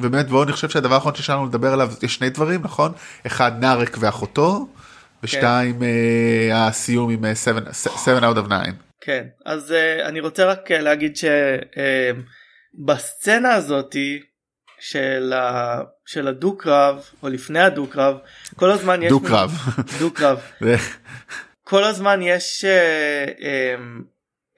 ובאמת 0.00 0.28
בואו 0.28 0.42
אני 0.42 0.52
חושב 0.52 0.68
שהדבר 0.68 0.94
האחרון 0.94 1.14
שיש 1.14 1.30
לנו 1.30 1.46
לדבר 1.46 1.72
עליו 1.72 1.92
יש 2.02 2.14
שני 2.14 2.30
דברים 2.30 2.60
נכון 2.62 2.92
אחד 3.26 3.52
נארק 3.60 3.96
ואחותו 4.00 4.68
ושתיים 5.22 5.82
אה, 5.82 6.66
הסיום 6.66 7.10
עם 7.10 7.34
7 7.34 7.60
out 8.32 8.36
of 8.36 8.46
9. 8.46 8.56
כן 9.00 9.24
אז 9.46 9.74
אני 10.04 10.20
רוצה 10.20 10.44
רק 10.44 10.70
להגיד 10.70 11.16
שבסצנה 12.78 13.54
הזאתי 13.54 14.22
של, 14.80 15.32
ה, 15.36 15.80
של 16.06 16.28
הדו 16.28 16.56
קרב 16.58 17.04
או 17.22 17.28
לפני 17.28 17.60
הדו 17.60 17.86
קרב 17.86 18.18
כל 18.56 18.70
הזמן 18.70 19.02
יש 19.02 19.08
דו 19.08 19.20
קרב. 19.20 19.52
דו 19.98 20.10
קרב 20.10 20.40
זה- 20.60 20.76
כל 21.64 21.84
הזמן 21.84 22.20
יש 22.22 22.64
uh, 22.64 23.38
um, 23.38 24.02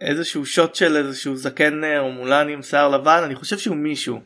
איזשהו 0.00 0.46
שוט 0.46 0.74
של 0.74 0.96
איזשהו 0.96 1.36
זקן 1.36 1.84
אה, 1.84 1.98
הומולני 1.98 2.52
עם 2.52 2.62
שיער 2.62 2.88
לבן 2.88 3.20
אני 3.24 3.34
חושב 3.34 3.58
שהוא 3.58 3.76
מישהו. 3.76 4.20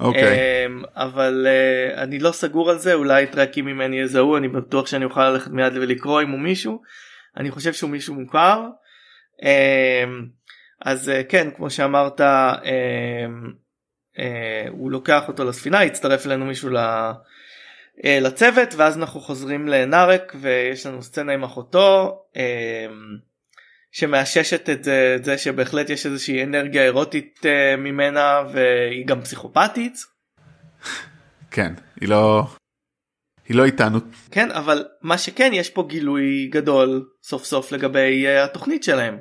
אוקיי. 0.00 0.66
אמ, 0.66 0.82
אבל 0.94 1.46
אה, 1.48 2.02
אני 2.02 2.18
לא 2.18 2.32
סגור 2.32 2.70
על 2.70 2.78
זה 2.78 2.94
אולי 2.94 3.26
טרקים 3.26 3.64
ממני 3.64 4.00
יזהו 4.00 4.36
אני 4.36 4.48
בטוח 4.48 4.86
שאני 4.86 5.04
אוכל 5.04 5.30
ללכת 5.30 5.50
מיד 5.50 5.72
ולקרוא 5.76 6.22
אם 6.22 6.30
הוא 6.30 6.40
מישהו. 6.40 6.82
אני 7.36 7.50
חושב 7.50 7.72
שהוא 7.72 7.90
מישהו 7.90 8.14
מוכר. 8.14 8.64
אמ, 9.42 10.26
אז 10.80 11.08
אה, 11.08 11.24
כן 11.24 11.48
כמו 11.56 11.70
שאמרת 11.70 12.20
אמ, 12.20 13.52
אה, 14.18 14.66
הוא 14.70 14.90
לוקח 14.90 15.28
אותו 15.28 15.44
לספינה 15.44 15.82
הצטרף 15.82 16.26
אלינו 16.26 16.44
מישהו 16.44 16.70
ל- 16.70 17.12
אה, 18.04 18.18
לצוות 18.20 18.74
ואז 18.74 18.98
אנחנו 18.98 19.20
חוזרים 19.20 19.68
לנארק 19.68 20.36
ויש 20.40 20.86
לנו 20.86 21.02
סצנה 21.02 21.32
עם 21.32 21.44
אחותו 21.44 22.18
אמ, 22.36 22.42
שמאששת 23.92 24.70
את 24.70 24.84
זה, 24.84 25.14
את 25.16 25.24
זה 25.24 25.38
שבהחלט 25.38 25.90
יש 25.90 26.06
איזושהי 26.06 26.44
אנרגיה 26.44 26.84
אירוטית 26.84 27.40
ממנה 27.78 28.40
והיא 28.52 29.06
גם 29.06 29.20
פסיכופתית. 29.20 29.94
כן 31.50 31.72
היא 32.00 32.08
לא 32.08 32.46
היא 33.48 33.56
לא 33.56 33.64
איתנו 33.64 33.98
כן 34.30 34.50
אבל 34.50 34.84
מה 35.02 35.18
שכן 35.18 35.50
יש 35.54 35.70
פה 35.70 35.86
גילוי 35.88 36.48
גדול 36.52 37.08
סוף 37.22 37.44
סוף 37.44 37.72
לגבי 37.72 38.28
התוכנית 38.28 38.84
שלהם. 38.84 39.18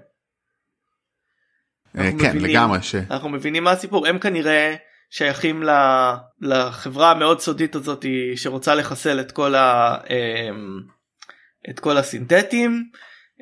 אה, 1.97 2.12
כן 2.12 2.15
מבינים- 2.15 2.45
לגמרי 2.52 2.82
ש... 2.82 2.95
אנחנו 2.95 3.30
מבינים 3.30 3.63
מה 3.63 3.71
הסיפור 3.71 4.08
הם 4.08 4.19
כנראה 4.19 4.75
שייכים 5.10 5.63
ל- 5.63 6.13
לחברה 6.41 7.12
המאוד 7.12 7.39
סודית 7.39 7.75
הזאת 7.75 8.06
שרוצה 8.36 8.75
לחסל 8.75 9.19
את 9.19 9.32
כל, 9.32 9.56
ה, 9.56 9.97
אמ, 10.10 10.80
את 11.69 11.80
כל 11.80 11.97
הסינתטים. 11.97 12.89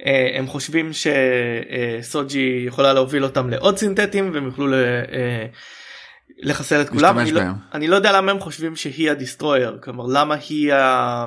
אה, 0.05 0.39
הם 0.39 0.47
חושבים 0.47 0.91
שסוג'י 0.93 2.63
יכולה 2.67 2.93
להוביל 2.93 3.23
אותם 3.23 3.49
לעוד 3.49 3.77
סינתטים 3.77 4.31
והם 4.33 4.45
יוכלו 4.45 4.67
ל- 4.67 4.73
אה, 5.11 5.45
לחסל 6.43 6.81
את 6.81 6.89
כולם. 6.89 7.19
אני 7.19 7.31
לא. 7.31 7.41
אני 7.73 7.87
לא 7.87 7.95
יודע 7.95 8.11
למה 8.17 8.31
הם 8.31 8.39
חושבים 8.39 8.75
שהיא 8.75 9.11
הדיסטרויר 9.11 9.79
כלומר 9.83 10.03
למה 10.13 10.35
היא 10.49 10.73
ה... 10.73 11.25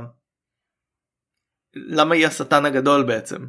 למה 1.75 2.15
היא 2.15 2.27
השטן 2.27 2.67
הגדול 2.67 3.03
בעצם. 3.03 3.47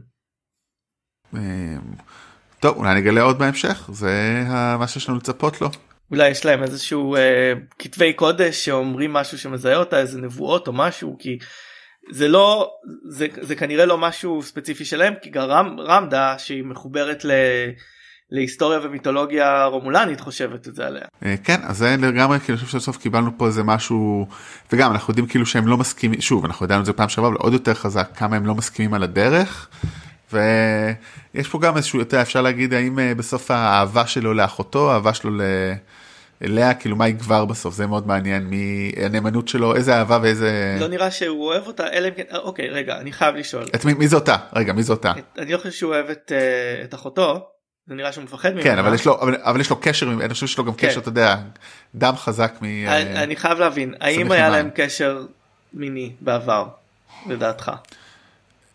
טוב 2.61 2.77
אולי 2.77 2.95
נגלה 2.95 3.21
עוד 3.21 3.39
בהמשך 3.39 3.89
זה 3.93 4.43
מה 4.79 4.87
שיש 4.87 5.09
לנו 5.09 5.17
לצפות 5.17 5.61
לו. 5.61 5.69
אולי 6.11 6.29
יש 6.29 6.45
להם 6.45 6.63
איזשהו 6.63 7.15
אה, 7.15 7.53
כתבי 7.79 8.13
קודש 8.13 8.65
שאומרים 8.65 9.13
משהו 9.13 9.37
שמזהה 9.37 9.75
אותה 9.75 9.99
איזה 9.99 10.21
נבואות 10.21 10.67
או 10.67 10.73
משהו 10.73 11.17
כי 11.19 11.37
זה 12.11 12.27
לא 12.27 12.71
זה, 13.09 13.27
זה 13.41 13.55
כנראה 13.55 13.85
לא 13.85 13.97
משהו 13.97 14.43
ספציפי 14.43 14.85
שלהם 14.85 15.13
כי 15.21 15.29
גם 15.29 15.79
רמדה 15.79 16.35
שהיא 16.37 16.63
מחוברת 16.63 17.25
ל, 17.25 17.31
להיסטוריה 18.31 18.79
ומיתולוגיה 18.83 19.65
רומולנית 19.65 20.19
חושבת 20.19 20.67
את 20.67 20.75
זה 20.75 20.87
עליה. 20.87 21.05
אה, 21.25 21.35
כן 21.43 21.59
אז 21.63 21.77
זה 21.77 21.95
לגמרי 21.99 22.39
כאילו 22.39 22.57
אני 22.57 22.65
חושב 22.65 22.79
שסוף 22.79 22.97
קיבלנו 22.97 23.37
פה 23.37 23.47
איזה 23.47 23.63
משהו 23.63 24.27
וגם 24.71 24.91
אנחנו 24.91 25.11
יודעים 25.11 25.27
כאילו 25.27 25.45
שהם 25.45 25.67
לא 25.67 25.77
מסכימים 25.77 26.21
שוב 26.21 26.45
אנחנו 26.45 26.65
ידענו 26.65 26.81
את 26.81 26.85
זה 26.85 26.93
פעם 26.93 27.09
שעברה 27.09 27.29
אבל 27.29 27.37
עוד 27.37 27.53
יותר 27.53 27.73
חזק 27.73 28.09
כמה 28.15 28.35
הם 28.35 28.45
לא 28.45 28.55
מסכימים 28.55 28.93
על 28.93 29.03
הדרך. 29.03 29.69
ויש 30.33 31.47
פה 31.47 31.59
גם 31.59 31.77
איזשהו 31.77 31.99
יותר 31.99 32.21
אפשר 32.21 32.41
להגיד 32.41 32.73
האם 32.73 32.99
אה, 32.99 33.15
בסוף 33.15 33.51
האהבה 33.51 34.07
שלו 34.07 34.33
לאחותו 34.33 34.91
האהבה 34.91 35.13
שלו 35.13 35.31
ל... 35.37 35.41
אליה 36.43 36.73
כאילו 36.73 36.95
מה 36.95 37.07
יגבר 37.07 37.45
בסוף 37.45 37.73
זה 37.73 37.87
מאוד 37.87 38.07
מעניין 38.07 38.43
מי 38.43 38.91
הנאמנות 38.97 39.47
שלו 39.47 39.75
איזה 39.75 39.95
אהבה 39.95 40.19
ואיזה 40.21 40.77
לא 40.79 40.87
נראה 40.87 41.11
שהוא 41.11 41.45
אוהב 41.45 41.67
אותה 41.67 41.87
אלא 41.93 42.07
אם 42.07 42.13
כן 42.13 42.23
אה, 42.31 42.37
אוקיי 42.37 42.69
רגע 42.69 42.97
אני 42.97 43.11
חייב 43.11 43.35
לשאול 43.35 43.65
את 43.75 43.85
מי, 43.85 43.93
מי 43.93 44.07
זה 44.07 44.15
אותה 44.15 44.35
רגע 44.55 44.73
מי 44.73 44.83
זה 44.83 44.93
אותה 44.93 45.11
את, 45.11 45.39
אני 45.39 45.51
לא 45.51 45.57
חושב 45.57 45.71
שהוא 45.71 45.93
אוהב 45.93 46.09
את, 46.09 46.31
אה, 46.35 46.83
את 46.83 46.93
אחותו 46.93 47.47
זה 47.87 47.95
נראה 47.95 48.11
שהוא 48.11 48.23
מפחד 48.23 48.49
ממנה. 48.49 48.63
כן 48.63 48.77
אבל 48.77 48.93
יש 48.93 49.05
לו 49.05 49.21
אבל, 49.21 49.35
אבל 49.41 49.61
יש 49.61 49.69
לו 49.69 49.79
קשר 49.81 50.11
אני 50.11 50.33
חושב 50.33 50.47
שיש 50.47 50.57
לו 50.57 50.65
גם 50.65 50.73
כן. 50.73 50.87
קשר 50.87 50.99
אתה 50.99 51.09
יודע 51.09 51.37
דם 51.95 52.13
חזק 52.17 52.53
מ... 52.61 52.65
אני, 52.65 53.23
אני 53.23 53.35
חייב 53.35 53.59
להבין 53.59 53.93
האם 53.99 54.31
היה. 54.31 54.49
להם 54.49 54.69
קשר 54.75 55.25
מיני 55.73 56.11
בעבר 56.21 56.67
לדעתך. 57.27 57.71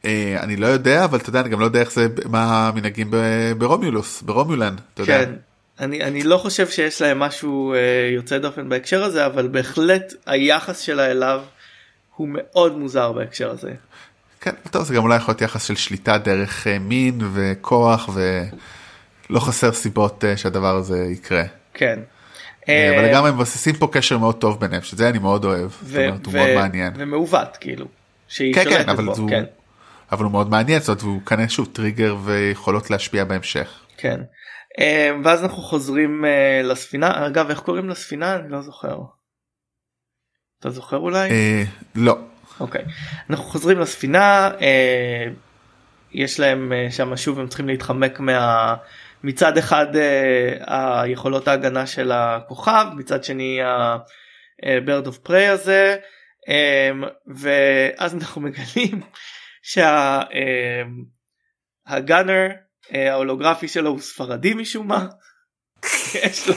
אה, 0.04 0.36
אני 0.42 0.56
לא 0.56 0.66
יודע 0.66 1.04
אבל 1.04 1.18
אתה 1.18 1.28
יודע 1.28 1.40
אני 1.40 1.48
גם 1.48 1.60
לא 1.60 1.64
יודע 1.64 1.80
איך 1.80 1.92
זה 1.92 2.06
מה 2.24 2.68
המנהגים 2.68 3.10
ברומיולוס 3.58 4.22
ברומיולן 4.22 4.74
אתה 4.94 5.02
יודע. 5.02 5.24
כן. 5.24 5.32
אני, 5.80 6.02
אני 6.02 6.22
לא 6.22 6.38
חושב 6.38 6.68
שיש 6.68 7.02
להם 7.02 7.18
משהו 7.18 7.74
אה, 7.74 7.78
יוצא 8.14 8.38
דופן 8.38 8.68
בהקשר 8.68 9.04
הזה 9.04 9.26
אבל 9.26 9.48
בהחלט 9.48 10.12
היחס 10.26 10.80
שלה 10.80 11.10
אליו 11.10 11.40
הוא 12.16 12.28
מאוד 12.30 12.78
מוזר 12.78 13.12
בהקשר 13.12 13.50
הזה. 13.50 13.72
כן, 14.40 14.50
טוב 14.70 14.84
זה 14.84 14.94
גם 14.94 15.02
אולי 15.02 15.16
יכול 15.16 15.32
להיות 15.32 15.42
יחס 15.42 15.64
של 15.64 15.76
שליטה 15.76 16.18
דרך 16.18 16.66
אה, 16.66 16.78
מין 16.78 17.18
וכוח 17.32 18.10
ולא 18.14 19.40
חסר 19.40 19.72
סיבות 19.72 20.24
שהדבר 20.36 20.76
הזה 20.76 20.98
יקרה. 20.98 21.42
כן. 21.74 21.98
אבל 22.68 23.12
גם 23.12 23.24
הם 23.24 23.34
מבססים 23.34 23.74
פה 23.74 23.88
קשר 23.92 24.18
מאוד 24.18 24.34
טוב 24.34 24.60
ביניהם 24.60 24.82
שזה 24.82 25.08
אני 25.08 25.18
מאוד 25.18 25.44
אוהב. 25.44 25.70
זאת 25.82 25.96
אומרת, 25.96 26.26
הוא 26.26 26.34
מאוד 26.34 26.48
מעניין. 26.54 26.92
ומעוות 26.96 27.56
כאילו. 27.60 27.86
שהיא 28.28 28.54
כן 28.54 28.64
שולטת 28.64 28.84
כן 28.84 28.88
אבל 28.88 29.04
בו. 29.04 29.14
הוא 29.16 29.30
כן. 29.30 29.44
אבל 30.12 30.24
הוא 30.24 30.32
מאוד 30.32 30.50
מעניין 30.50 30.80
זאת 30.80 31.02
והוא 31.02 31.22
כנראה 31.22 31.48
שוב 31.48 31.68
טריגר 31.72 32.16
ויכולות 32.24 32.90
להשפיע 32.90 33.24
בהמשך. 33.24 33.80
כן. 33.96 34.20
אה, 34.78 35.10
ואז 35.24 35.42
אנחנו 35.44 35.62
חוזרים 35.62 36.24
אה, 36.24 36.60
לספינה 36.64 37.26
אגב 37.26 37.50
איך 37.50 37.60
קוראים 37.60 37.88
לספינה 37.88 38.36
אני 38.36 38.52
לא 38.52 38.62
זוכר. 38.62 38.98
אתה 40.60 40.70
זוכר 40.70 40.96
אולי? 40.96 41.30
אה, 41.30 41.62
לא. 41.94 42.18
אוקיי. 42.60 42.84
אנחנו 43.30 43.44
חוזרים 43.44 43.78
לספינה 43.78 44.50
יש 46.12 46.40
להם 46.40 46.72
שם 46.90 47.16
שוב 47.16 47.40
הם 47.40 47.48
צריכים 47.48 47.68
להתחמק 47.68 48.20
מה... 48.20 48.74
מצד 49.24 49.58
אחד 49.58 49.86
היכולות 50.66 51.48
ההגנה 51.48 51.86
של 51.86 52.12
הכוכב 52.12 52.86
מצד 52.96 53.24
שני 53.24 53.62
ה-bird 53.62 55.06
of 55.06 55.28
prey 55.28 55.50
הזה 55.50 55.96
ואז 57.26 58.14
אנחנו 58.14 58.40
מגלים 58.40 59.00
שהגאנר 61.86 62.48
ההולוגרפי 62.90 63.68
שלו 63.68 63.90
הוא 63.90 64.00
ספרדי 64.00 64.54
משום 64.54 64.88
מה 64.88 65.06
יש 66.24 66.48
לו 66.48 66.54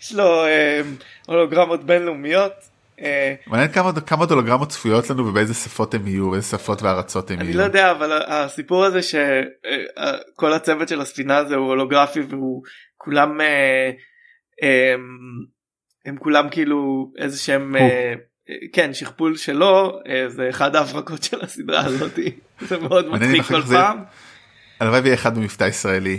יש 0.00 0.12
לו 0.12 0.44
אה, 0.44 0.80
הולוגרמות 1.26 1.84
בינלאומיות. 1.84 2.52
אה, 3.00 3.34
מעניין 3.46 3.72
כמה 3.72 4.00
כמה 4.00 4.26
דולוגרמות 4.26 4.68
צפויות 4.68 5.10
לנו 5.10 5.26
ובאיזה 5.26 5.54
שפות 5.54 5.94
הם 5.94 6.06
יהיו 6.06 6.34
איזה 6.34 6.48
שפות 6.48 6.82
וארצות 6.82 7.30
הם 7.30 7.40
אני 7.40 7.48
יהיו. 7.48 7.58
לא 7.58 7.62
יודע 7.62 7.90
אבל 7.90 8.22
הסיפור 8.26 8.84
הזה 8.84 9.02
שכל 9.02 10.52
הצוות 10.52 10.88
של 10.88 11.00
הספינה 11.00 11.36
הזה 11.36 11.54
הוא 11.54 11.66
הולוגרפי 11.66 12.20
והוא 12.20 12.62
כולם 12.96 13.40
אה, 13.40 13.90
אה, 14.62 14.94
הם 16.06 16.16
כולם 16.18 16.48
כאילו 16.50 17.10
איזה 17.18 17.38
שהם. 17.38 17.76
אה, 17.76 18.14
כן 18.72 18.94
שכפול 18.94 19.36
שלו 19.36 20.00
אה, 20.08 20.28
זה 20.28 20.48
אחד 20.50 20.76
ההברקות 20.76 21.22
של 21.22 21.40
הסדרה 21.44 21.84
הזאת 21.84 22.18
זה 22.68 22.78
מאוד 22.78 23.08
מצחיק 23.08 23.42
כל 23.42 23.62
פעם. 23.62 24.04
הלוואי 24.80 25.00
ויהיה 25.00 25.14
אחד 25.14 25.34
במבטא 25.38 25.64
ישראלי. 25.64 26.18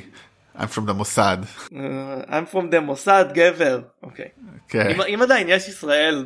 I'm 0.58 0.62
from 0.76 0.89
the 0.89 0.94
מוסד. 0.94 1.38
אה, 1.76 2.39
I'm 2.39 2.54
from 2.56 2.74
the 2.76 2.80
מוסד 2.80 3.26
גבר 3.34 3.82
אוקיי 4.04 4.26
כן 4.70 4.88
אם- 5.08 5.22
עדיין 5.22 5.48
יש 5.50 5.68
ישראל 5.68 6.26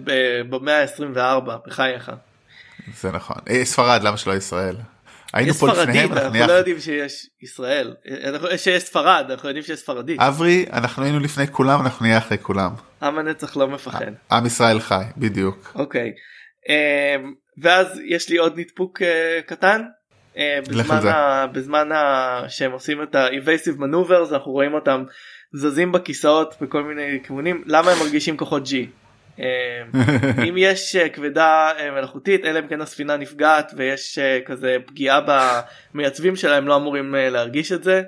במאה 0.50 0.82
ה-24 0.84 1.40
בחייך. 1.68 2.12
זה 3.02 3.12
נכון. 3.12 3.38
אה, 3.50 3.66
ספרד 3.66 4.04
למה 4.04 4.18
שלא 4.18 4.34
ישראל. 4.36 4.76
היינו 5.34 5.54
פה 5.54 5.68
לפניהם 5.68 6.14
אנחנו 6.14 6.40
לא 6.48 6.54
יודעים 6.54 6.80
שיש 6.80 7.30
ישראל 7.42 7.94
שיש 8.58 8.84
ספרד 8.84 9.26
אנחנו 9.30 9.50
יודעים 9.50 9.66
שיש 9.66 9.80
ספרדית. 9.80 10.20
אברי 10.20 10.66
אנחנו 10.74 11.04
היינו 11.04 11.20
לפני 11.20 11.48
כולם 11.48 11.82
אנחנו 11.82 12.06
נהיה 12.06 12.18
אחרי 12.18 12.38
כולם. 12.42 12.72
עם 13.02 13.20
הנצח 13.20 13.58
לא 13.58 13.68
מפחד. 13.68 14.06
עם 14.32 14.46
ישראל 14.46 14.80
חי 14.80 15.04
בדיוק. 15.18 15.72
אוקיי. 15.76 16.12
אמ, 16.70 17.34
ואז 17.62 18.00
יש 18.06 18.30
לי 18.30 18.38
עוד 18.38 18.60
נדפוק 18.60 19.02
אה, 19.02 19.40
קטן. 19.46 19.82
אה, 20.38 20.60
בזמן. 20.70 21.08
ה... 21.08 21.48
בזמן 21.48 21.92
ה... 21.92 22.46
שהם 22.48 22.72
עושים 22.72 23.04
את 23.04 23.16
ה-evasive 23.16 23.80
maneuvers 23.80 24.34
אנחנו 24.34 24.52
רואים 24.52 24.74
אותם 24.74 25.04
זזים 25.54 25.92
בכיסאות 25.92 26.56
בכל 26.62 26.84
מיני 26.84 27.20
כיוונים 27.24 27.64
למה 27.66 27.92
הם 27.92 28.00
מרגישים 28.00 28.38
כוחות 28.38 28.64
G. 28.64 28.72
אמ, 29.40 29.46
אם 30.48 30.56
יש 30.58 30.96
אה, 30.96 31.10
כבדה 31.10 31.72
אה, 31.80 31.92
מלאכותית 31.92 32.46
אלא 32.46 32.60
אם 32.60 32.68
כן 32.68 32.82
הספינה 32.82 33.18
נפגעת 33.18 33.72
ויש 33.78 34.20
אה, 34.20 34.40
כזה 34.46 34.78
פגיעה 34.86 35.20
במייצבים 35.94 36.36
שלה 36.36 36.58
הם 36.58 36.68
לא 36.68 36.76
אמורים 36.76 37.16
להרגיש 37.18 37.72
את 37.72 37.84
זה. 37.84 38.02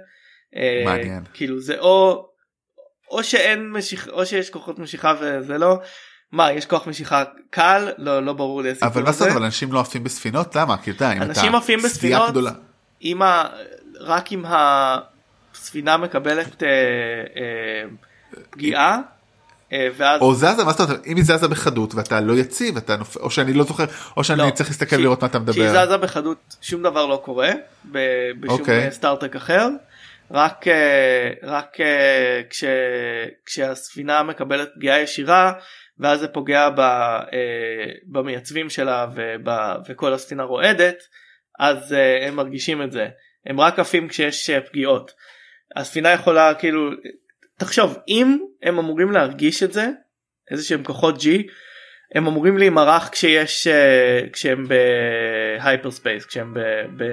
מעניין. 0.86 1.24
כאילו 1.34 1.60
זה 1.60 1.80
או 1.80 2.28
או 3.12 3.24
שאין 3.24 3.70
משיכה 3.72 4.12
או 4.12 4.26
שיש 4.26 4.50
כוחות 4.50 4.80
משיכה 4.80 5.14
וזה 5.20 5.58
לא 5.58 5.80
מה 6.32 6.52
יש 6.52 6.66
כוח 6.66 6.88
משיכה 6.88 7.24
קל 7.50 7.92
לא 7.98 8.26
לא 8.26 8.34
ברור 8.34 8.62
לי 8.62 8.72
אבל 8.82 9.04
מה 9.04 9.12
זאת 9.12 9.32
אבל 9.32 9.44
אנשים 9.44 9.74
לא 9.74 9.80
עפים 9.80 10.04
בספינות 10.04 10.56
למה 10.56 10.78
כי 10.78 10.92
אתה 10.92 11.12
אנשים 11.12 11.56
עפים 11.56 11.80
בספינות 11.80 12.30
גדולה. 12.30 12.52
אם 13.04 13.22
ה... 13.22 13.50
רק 14.00 14.32
אם 14.32 14.44
הספינה 14.48 15.98
מקבלת 15.98 16.64
אה, 16.64 16.70
אה, 17.38 17.84
פגיעה 18.50 19.02
ואז 19.74 20.22
או 20.22 20.34
זזה 20.36 20.64
מה 20.66 20.72
זאת 20.72 20.80
אומרת 20.90 21.08
אם 21.08 21.16
היא 21.16 21.24
זזה 21.26 21.48
בחדות 21.48 21.96
ואתה 21.96 22.22
לא 22.22 22.34
יציב 22.34 22.78
אתה 22.78 22.96
נופל 22.96 23.20
או 23.20 23.32
שאני 23.32 23.54
לא 23.54 23.64
זוכר 23.64 23.86
או 24.18 24.24
שאני 24.24 24.40
לא, 24.40 24.50
צריך 24.50 24.70
להסתכל 24.70 24.86
כשהיא- 24.86 25.02
לראות 25.04 25.22
מה 25.22 25.28
אתה 25.28 25.40
כשהיא 25.52 25.64
מדבר. 25.66 25.86
זזה 25.86 25.98
בחדות 25.98 26.56
שום 26.62 26.84
דבר 26.84 27.06
לא 27.06 27.22
קורה 27.26 27.52
ב- 27.92 28.00
בשום 28.40 28.60
אוקיי. 28.60 28.86
אה, 28.86 28.92
סטארטק 28.92 29.36
אחר 29.36 29.68
רק 30.32 30.68
אה, 30.68 31.30
רק 31.44 31.78
אה, 31.82 32.42
כש, 32.50 32.64
כשהספינה 33.46 34.24
מקבלת 34.24 34.70
פגיעה 34.76 35.00
ישירה 35.00 35.54
ואז 36.00 36.20
זה 36.20 36.28
פוגע 36.28 36.70
ב, 36.70 36.80
אה, 36.80 37.26
במייצבים 38.12 38.70
שלה 38.70 39.08
וב, 39.16 39.50
וכל 39.90 40.14
הספינה 40.14 40.44
רועדת 40.44 40.96
אז 41.60 41.96
הם 42.22 42.36
מרגישים 42.36 42.82
את 42.84 42.92
זה 42.92 43.08
הם 43.46 43.60
רק 43.60 43.80
עפים 43.80 44.08
כשיש 44.08 44.50
פגיעות. 44.70 45.12
הספינה 45.76 46.10
יכולה 46.12 46.54
כאילו 46.54 46.90
תחשוב 47.60 47.98
אם 48.08 48.38
הם 48.64 48.80
אמורים 48.80 49.12
להרגיש 49.12 49.64
את 49.64 49.74
זה 49.74 49.90
איזה 50.52 50.64
שהם 50.64 50.84
כוחות 50.84 51.16
G 51.16 51.28
הם 52.16 52.28
אמורים 52.28 52.58
להימרח 52.58 53.10
כשיש 53.10 53.68
כשהם 54.34 54.66
ב 54.68 55.92
hyperspace 55.92 56.26
כשהם 56.26 56.54
ב... 56.54 56.60
ב 56.98 57.04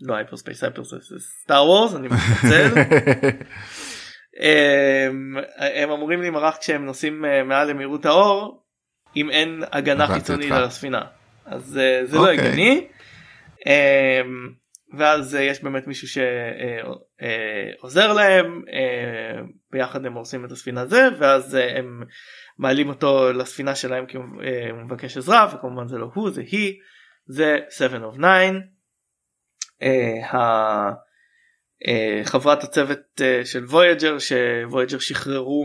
לא 0.00 0.14
hyperspace 0.14 0.64
hyperspace 0.64 1.12
Star 1.42 1.64
Wars 1.66 1.94
אני 1.94 2.08
מתנצל. 2.08 2.80
הם, 4.40 5.36
הם 5.80 5.90
אמורים 5.90 6.20
להימרח 6.20 6.56
כשהם 6.56 6.86
נוסעים 6.86 7.24
אה, 7.24 7.42
מעל 7.42 7.70
למהירות 7.70 8.06
האור 8.06 8.62
אם 9.16 9.30
אין 9.30 9.62
הגנה 9.72 10.06
חיצונית 10.06 10.52
על 10.52 10.64
הספינה 10.64 11.02
אז 11.44 11.78
אה, 11.78 12.06
זה 12.06 12.16
לא 12.16 12.20
אוקיי. 12.20 12.38
הגיוני. 12.38 12.86
ואז 14.98 15.34
אה, 15.34 15.42
יש 15.42 15.62
באמת 15.62 15.86
מישהו 15.86 16.08
שעוזר 17.80 18.12
להם 18.12 18.62
ביחד 19.72 20.06
הם 20.06 20.12
הורסים 20.12 20.44
את 20.44 20.52
הספינה 20.52 20.86
זה 20.86 21.08
ואז 21.18 21.54
הם 21.54 22.02
מעלים 22.58 22.88
אותו 22.88 23.32
לספינה 23.32 23.74
שלהם 23.74 24.06
כי 24.06 24.16
הוא 24.16 24.24
מבקש 24.84 25.16
עזרה 25.16 25.48
וכמובן 25.54 25.88
זה 25.88 25.98
לא 25.98 26.10
הוא 26.14 26.30
זה 26.30 26.42
היא 26.50 26.80
זה 27.26 27.58
7 27.70 27.98
of 27.98 28.16
9 28.16 28.24
אה, 29.82 30.90
אה, 31.88 32.20
חברת 32.24 32.64
הצוות 32.64 33.20
אה, 33.20 33.40
של 33.44 33.64
וויג'ר 33.64 34.16
שוויג'ר 34.18 34.98
שחררו 34.98 35.64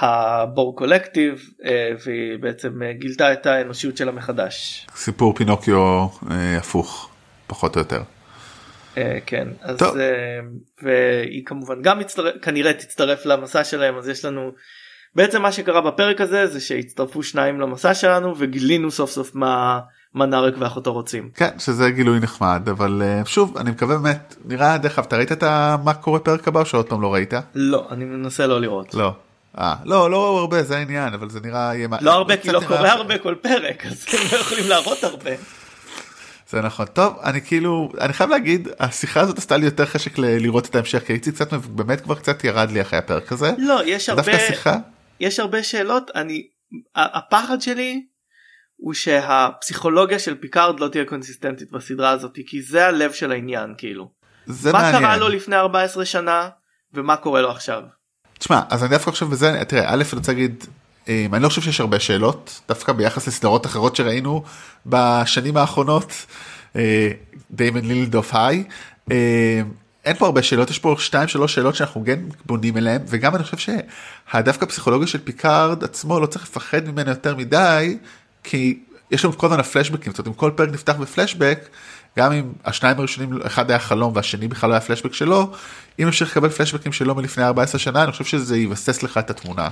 מהבור 0.00 0.76
קולקטיב 0.76 1.50
והיא 2.04 2.38
בעצם 2.40 2.80
גילתה 2.98 3.32
את 3.32 3.46
האנושיות 3.46 3.96
שלה 3.96 4.12
מחדש. 4.12 4.86
סיפור 4.94 5.34
פינוקיו 5.34 6.06
הפוך 6.58 7.10
פחות 7.48 7.76
או 7.76 7.80
יותר. 7.80 8.02
כן 9.26 9.48
אז 9.62 9.78
טוב. 9.78 9.96
והיא 10.82 11.42
כמובן 11.46 11.82
גם 11.82 11.98
מצטרף, 11.98 12.34
כנראה 12.42 12.72
תצטרף 12.72 13.26
למסע 13.26 13.64
שלהם 13.64 13.98
אז 13.98 14.08
יש 14.08 14.24
לנו 14.24 14.52
בעצם 15.14 15.42
מה 15.42 15.52
שקרה 15.52 15.80
בפרק 15.80 16.20
הזה 16.20 16.46
זה 16.46 16.60
שהצטרפו 16.60 17.22
שניים 17.22 17.60
למסע 17.60 17.94
שלנו 17.94 18.34
וגילינו 18.38 18.90
סוף 18.90 19.10
סוף 19.10 19.34
מה 19.34 19.80
מה 20.14 20.26
נארק 20.26 20.54
ואחותו 20.58 20.92
רוצים. 20.92 21.30
כן 21.34 21.58
שזה 21.58 21.90
גילוי 21.90 22.20
נחמד 22.20 22.68
אבל 22.68 23.02
uh, 23.22 23.28
שוב 23.28 23.58
אני 23.58 23.70
מקווה 23.70 23.98
באמת 23.98 24.36
נראה 24.44 24.78
דרך 24.78 24.98
אגב 24.98 25.06
אתה 25.06 25.16
ראית 25.16 25.32
את 25.32 25.42
מה 25.84 25.94
קורה 25.94 26.18
פרק 26.18 26.48
הבא 26.48 26.60
או 26.60 26.66
שעוד 26.66 26.86
פעם 26.86 27.02
לא 27.02 27.14
ראית? 27.14 27.34
לא 27.54 27.86
אני 27.90 28.04
מנסה 28.04 28.46
לא 28.46 28.60
לראות. 28.60 28.94
לא. 28.94 29.12
אה, 29.58 29.74
לא 29.84 30.10
לא 30.10 30.38
הרבה 30.38 30.62
זה 30.62 30.76
העניין 30.76 31.14
אבל 31.14 31.30
זה 31.30 31.40
נראה 31.40 31.72
לא 32.00 32.12
הרבה 32.12 32.36
כי 32.36 32.52
לא 32.52 32.60
קורה 32.68 32.92
הרבה 32.92 33.18
כל 33.18 33.34
פרק 33.42 33.86
אז 33.86 34.06
הם 34.12 34.18
לא 34.32 34.36
יכולים 34.38 34.68
להראות 34.68 35.04
הרבה. 35.04 35.30
זה 36.50 36.60
נכון 36.60 36.86
טוב 36.86 37.18
אני 37.24 37.40
כאילו 37.40 37.88
אני 38.00 38.12
חייב 38.12 38.30
להגיד 38.30 38.68
השיחה 38.80 39.20
הזאת 39.20 39.38
עשתה 39.38 39.56
לי 39.56 39.64
יותר 39.64 39.86
חשק 39.86 40.18
לראות 40.18 40.66
את 40.66 40.74
ההמשך 40.74 41.02
כי 41.06 41.12
הייתי 41.12 41.32
קצת 41.32 41.52
באמת 41.52 42.00
כבר 42.00 42.14
קצת 42.14 42.44
ירד 42.44 42.70
לי 42.70 42.80
אחרי 42.80 42.98
הפרק 42.98 43.32
הזה. 43.32 43.52
לא 43.58 43.80
יש 43.84 44.08
הרבה 44.08 44.38
שיחה... 44.38 44.76
יש 45.20 45.40
הרבה 45.40 45.62
שאלות 45.62 46.10
אני 46.14 46.42
הפחד 46.96 47.60
שלי 47.60 48.06
הוא 48.76 48.94
שהפסיכולוגיה 48.94 50.18
של 50.18 50.34
פיקארד 50.34 50.80
לא 50.80 50.88
תהיה 50.88 51.04
קונסיסטנטית 51.04 51.70
בסדרה 51.70 52.10
הזאת 52.10 52.38
כי 52.46 52.62
זה 52.62 52.86
הלב 52.86 53.12
של 53.12 53.32
העניין 53.32 53.74
כאילו. 53.78 54.10
זה 54.46 54.72
מה 54.72 54.82
מעניין. 54.82 55.02
קרה 55.02 55.16
לו 55.16 55.28
לפני 55.28 55.56
14 55.56 56.04
שנה 56.04 56.48
ומה 56.94 57.16
קורה 57.16 57.40
לו 57.40 57.50
עכשיו. 57.50 57.82
תשמע 58.38 58.60
אז 58.70 58.82
אני 58.82 58.90
דווקא 58.90 59.10
חושב 59.10 59.26
בזה 59.26 59.62
תראה 59.68 59.88
א' 59.88 59.94
אני 59.94 60.18
רוצה 60.18 60.32
להגיד 60.32 60.64
אני 61.08 61.42
לא 61.42 61.48
חושב 61.48 61.62
שיש 61.62 61.80
הרבה 61.80 62.00
שאלות 62.00 62.60
דווקא 62.68 62.92
ביחס 62.92 63.28
לסדרות 63.28 63.66
אחרות 63.66 63.96
שראינו 63.96 64.42
בשנים 64.86 65.56
האחרונות 65.56 66.26
Damon 67.50 67.84
Lindelof 67.84 68.34
היי. 68.34 68.64
אין 70.04 70.16
פה 70.18 70.26
הרבה 70.26 70.42
שאלות 70.42 70.70
יש 70.70 70.78
פה 70.78 70.96
2-3 71.44 71.46
שאלות 71.46 71.74
שאנחנו 71.74 72.02
כן 72.06 72.20
בונים 72.46 72.76
אליהם 72.76 73.02
וגם 73.06 73.36
אני 73.36 73.44
חושב 73.44 73.72
שהדווקא 74.32 74.66
פסיכולוגיה 74.66 75.06
של 75.06 75.18
פיקארד 75.24 75.84
עצמו 75.84 76.20
לא 76.20 76.26
צריך 76.26 76.44
לפחד 76.44 76.88
ממנה 76.88 77.10
יותר 77.10 77.36
מדי 77.36 77.98
כי 78.44 78.78
יש 79.10 79.24
לנו 79.24 79.38
כל 79.38 79.46
הזמן 79.46 79.60
הפלשבקים, 79.60 80.12
זאת 80.12 80.18
אומרת 80.18 80.28
אם 80.28 80.32
כל 80.40 80.50
פרק 80.56 80.68
נפתח 80.68 80.92
בפלשבק, 80.92 81.68
גם 82.18 82.32
אם 82.32 82.52
השניים 82.64 82.98
הראשונים, 82.98 83.38
אחד 83.46 83.70
היה 83.70 83.78
חלום 83.78 84.12
והשני 84.16 84.48
בכלל 84.48 84.70
לא 84.70 84.74
היה 84.74 84.80
פלשבק 84.80 85.14
שלו, 85.14 85.52
אם 85.98 86.08
אפשר 86.08 86.24
לקבל 86.24 86.48
פלשבקים 86.48 86.92
שלו 86.92 87.14
מלפני 87.14 87.44
14 87.44 87.78
שנה, 87.78 88.02
אני 88.02 88.12
חושב 88.12 88.24
שזה 88.24 88.56
יבסס 88.58 89.02
לך 89.02 89.18
את 89.18 89.30
התמונה. 89.30 89.68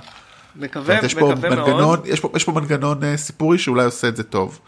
מקווה, 0.59 0.99
מקווה 1.03 1.35
מנגנון, 1.35 1.81
מאוד. 1.81 2.07
יש 2.07 2.21
פה, 2.21 2.31
יש 2.37 2.45
פה 2.45 2.53
מנגנון 2.53 3.03
uh, 3.03 3.16
סיפורי 3.16 3.59
שאולי 3.59 3.85
עושה 3.85 4.09
את 4.09 4.16
זה 4.16 4.25
טוב. 4.25 4.61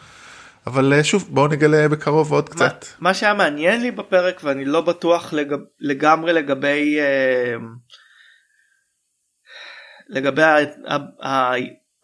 אבל 0.67 1.01
uh, 1.01 1.05
שוב 1.05 1.29
בואו 1.31 1.49
נגלה 1.49 1.89
בקרוב 1.89 2.33
עוד 2.33 2.49
קצת. 2.49 2.85
מה, 2.99 3.09
מה 3.09 3.15
שהיה 3.15 3.35
מעניין 3.35 3.81
לי 3.81 3.91
בפרק 3.91 4.41
ואני 4.45 4.65
לא 4.65 4.81
בטוח 4.81 5.33
לג, 5.33 5.55
לגמרי 5.81 6.33
לגבי 6.33 6.99
uh, 6.99 7.63
לגבי 10.09 10.43
ה, 10.43 10.57
ה, 10.87 11.27
ה, 11.27 11.55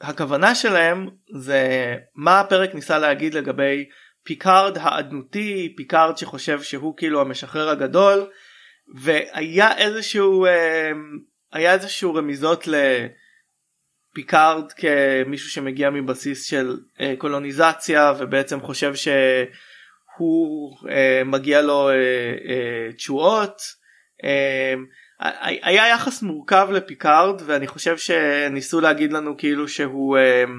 הכוונה 0.01 0.55
שלהם 0.55 1.09
זה 1.40 1.94
מה 2.14 2.40
הפרק 2.40 2.75
ניסה 2.75 2.99
להגיד 2.99 3.35
לגבי 3.35 3.85
פיקארד 4.23 4.79
האדנותי 4.81 5.75
פיקארד 5.77 6.18
שחושב 6.18 6.62
שהוא 6.62 6.94
כאילו 6.97 7.20
המשחרר 7.20 7.68
הגדול 7.68 8.27
והיה 8.94 9.77
איזשהו 9.77 10.47
אה, 10.47 10.90
היה 11.53 11.73
איזשהו 11.73 12.14
רמיזות 12.14 12.68
לפיקארד 14.14 14.72
כמישהו 14.72 15.50
שמגיע 15.50 15.90
מבסיס 15.90 16.44
של 16.44 16.77
אה, 17.00 17.14
קולוניזציה 17.18 18.12
ובעצם 18.18 18.61
חושב 18.61 18.94
שהוא 18.94 20.77
אה, 20.90 21.22
מגיע 21.24 21.62
לו 21.62 21.90
תשואות. 22.96 23.62
היה 25.62 25.88
יחס 25.88 26.22
מורכב 26.22 26.68
לפיקארד 26.72 27.42
ואני 27.46 27.66
חושב 27.66 27.96
שניסו 27.98 28.81
להגיד 28.81 29.12
לנו 29.12 29.37
כאילו 29.38 29.68
שהוא 29.68 30.18
אמ, 30.18 30.50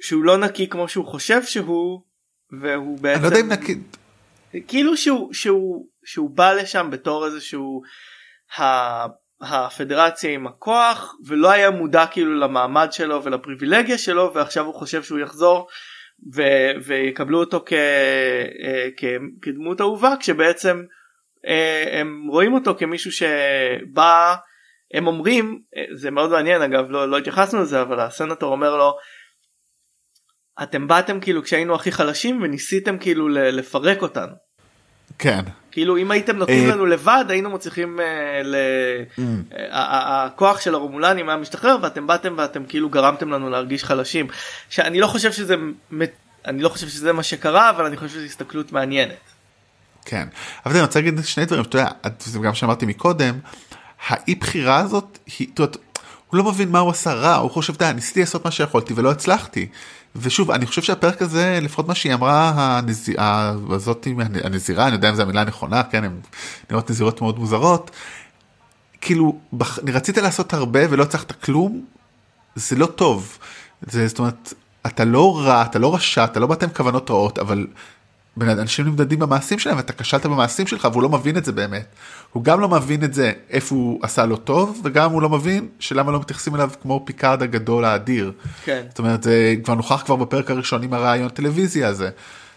שהוא 0.00 0.24
לא 0.24 0.36
נקי 0.36 0.68
כמו 0.68 0.88
שהוא 0.88 1.06
חושב 1.06 1.42
שהוא 1.42 2.02
והוא 2.60 2.98
בעצם 2.98 3.24
אני 3.24 3.32
לא 3.32 3.36
יודע 3.36 3.40
אם 3.40 3.52
נקי 3.52 3.78
כאילו 4.68 4.96
שהוא 4.96 5.32
שהוא 5.34 5.86
שהוא 6.04 6.30
בא 6.30 6.52
לשם 6.52 6.88
בתור 6.90 7.26
איזשהו 7.26 7.82
הפדרציה 9.42 10.30
עם 10.30 10.46
הכוח 10.46 11.14
ולא 11.26 11.50
היה 11.50 11.70
מודע 11.70 12.06
כאילו 12.06 12.34
למעמד 12.34 12.88
שלו 12.92 13.24
ולפריבילגיה 13.24 13.98
שלו 13.98 14.34
ועכשיו 14.34 14.66
הוא 14.66 14.74
חושב 14.74 15.02
שהוא 15.02 15.18
יחזור 15.18 15.68
ו- 16.34 16.82
ויקבלו 16.84 17.40
אותו 17.40 17.62
כ- 17.66 17.72
אה, 17.72 18.88
כ- 18.96 19.42
כדמות 19.42 19.80
אהובה 19.80 20.14
כשבעצם 20.20 20.84
אה, 21.46 22.00
הם 22.00 22.26
רואים 22.30 22.54
אותו 22.54 22.74
כמישהו 22.78 23.12
שבא 23.12 24.34
הם 24.94 25.06
אומרים 25.06 25.62
אה, 25.76 25.84
זה 25.94 26.10
מאוד 26.10 26.30
מעניין 26.30 26.62
אגב 26.62 26.90
לא, 26.90 27.08
לא 27.10 27.18
התייחסנו 27.18 27.62
לזה 27.62 27.82
אבל 27.82 28.00
הסנטור 28.00 28.52
אומר 28.52 28.76
לו 28.76 28.92
אתם 30.62 30.88
באתם 30.88 31.20
כאילו 31.20 31.42
כשהיינו 31.42 31.74
הכי 31.74 31.92
חלשים 31.92 32.42
וניסיתם 32.42 32.98
כאילו 32.98 33.28
לפרק 33.28 34.02
אותנו. 34.02 34.49
כן. 35.20 35.40
כאילו 35.72 35.96
אם 35.96 36.10
הייתם 36.10 36.36
נותנים 36.36 36.70
אה, 36.70 36.74
לנו 36.74 36.86
לבד 36.86 37.24
היינו 37.28 37.50
מצליחים 37.50 38.00
ל... 38.44 38.56
Mm. 39.18 39.20
הכוח 39.70 40.60
של 40.60 40.74
הרומולנים 40.74 41.28
היה 41.28 41.38
משתחרר 41.38 41.76
ואתם 41.82 42.06
באתם 42.06 42.34
ואתם 42.36 42.64
כאילו 42.64 42.88
גרמתם 42.88 43.30
לנו 43.30 43.50
להרגיש 43.50 43.84
חלשים 43.84 44.26
שאני 44.70 45.00
לא 45.00 45.06
חושב 45.06 45.32
שזה 45.32 45.54
אני 46.44 46.62
לא 46.62 46.68
חושב 46.68 46.88
שזה 46.88 47.12
מה 47.12 47.22
שקרה 47.22 47.70
אבל 47.70 47.84
אני 47.86 47.96
חושב 47.96 48.08
שזו 48.08 48.24
הסתכלות 48.24 48.72
מעניינת. 48.72 49.14
כן 50.04 50.28
אבל 50.66 50.74
אני 50.74 50.82
רוצה 50.82 50.98
להגיד 51.00 51.24
שני 51.24 51.44
דברים 51.44 51.64
אתה 51.64 51.78
יודע 51.78 51.90
זה 52.18 52.38
גם 52.38 52.54
שאמרתי 52.54 52.86
מקודם 52.86 53.38
האי 54.08 54.34
בחירה 54.34 54.78
הזאת 54.78 55.18
היא 55.38 55.48
הוא 56.30 56.38
לא 56.38 56.44
מבין 56.44 56.68
מה 56.68 56.78
הוא 56.78 56.90
עשה 56.90 57.12
רע 57.12 57.34
הוא 57.36 57.50
חושב 57.50 57.76
די 57.76 57.90
ניסיתי 57.94 58.20
לעשות 58.20 58.44
מה 58.44 58.50
שיכולתי 58.50 58.92
ולא 58.96 59.10
הצלחתי. 59.10 59.68
ושוב 60.16 60.50
אני 60.50 60.66
חושב 60.66 60.82
שהפרק 60.82 61.22
הזה 61.22 61.58
לפחות 61.62 61.88
מה 61.88 61.94
שהיא 61.94 62.14
אמרה 62.14 62.52
הנזירה 62.56 63.54
הזאת 63.70 64.06
הנזירה 64.44 64.86
אני 64.86 64.94
יודע 64.94 65.10
אם 65.10 65.14
זו 65.14 65.22
המילה 65.22 65.40
הנכונה 65.40 65.82
כן 65.82 66.04
הן 66.04 66.20
נראות 66.70 66.90
נזירות 66.90 67.20
מאוד 67.20 67.38
מוזרות. 67.38 67.90
כאילו 69.00 69.38
אני 69.82 69.92
רציתי 69.92 70.20
לעשות 70.20 70.52
הרבה 70.52 70.80
ולא 70.90 71.02
הצלחת 71.02 71.32
כלום 71.32 71.84
זה 72.54 72.76
לא 72.76 72.86
טוב. 72.86 73.38
זה 73.82 74.08
זאת 74.08 74.18
אומרת 74.18 74.54
אתה 74.86 75.04
לא 75.04 75.38
רע 75.38 75.62
אתה 75.62 75.78
לא 75.78 75.94
רשע 75.94 76.24
אתה 76.24 76.40
לא 76.40 76.46
באת 76.46 76.62
עם 76.62 76.70
כוונות 76.70 77.10
רעות 77.10 77.38
אבל 77.38 77.66
אנשים 78.42 78.86
נמדדים 78.86 79.18
במעשים 79.18 79.58
שלהם 79.58 79.76
ואתה 79.76 79.92
כשלת 79.92 80.26
במעשים 80.26 80.66
שלך 80.66 80.88
והוא 80.92 81.02
לא 81.02 81.08
מבין 81.08 81.36
את 81.36 81.44
זה 81.44 81.52
באמת. 81.52 81.86
הוא 82.32 82.44
גם 82.44 82.60
לא 82.60 82.68
מבין 82.68 83.04
את 83.04 83.14
זה 83.14 83.32
איפה 83.50 83.74
הוא 83.74 84.00
עשה 84.02 84.26
לו 84.26 84.36
טוב 84.36 84.80
וגם 84.84 85.12
הוא 85.12 85.22
לא 85.22 85.28
מבין 85.28 85.68
שלמה 85.78 86.12
לא 86.12 86.20
מתייחסים 86.20 86.54
אליו 86.54 86.70
כמו 86.82 87.02
פיקארד 87.06 87.42
הגדול 87.42 87.84
האדיר. 87.84 88.32
כן. 88.64 88.84
זאת 88.88 88.98
אומרת 88.98 89.22
זה 89.22 89.54
כבר 89.64 89.74
נוכח 89.74 90.02
כבר 90.02 90.16
בפרק 90.16 90.50
הראשון 90.50 90.82
עם 90.82 90.94
הרעיון 90.94 91.28
טלוויזיה 91.28 91.88
הזה. 91.88 92.10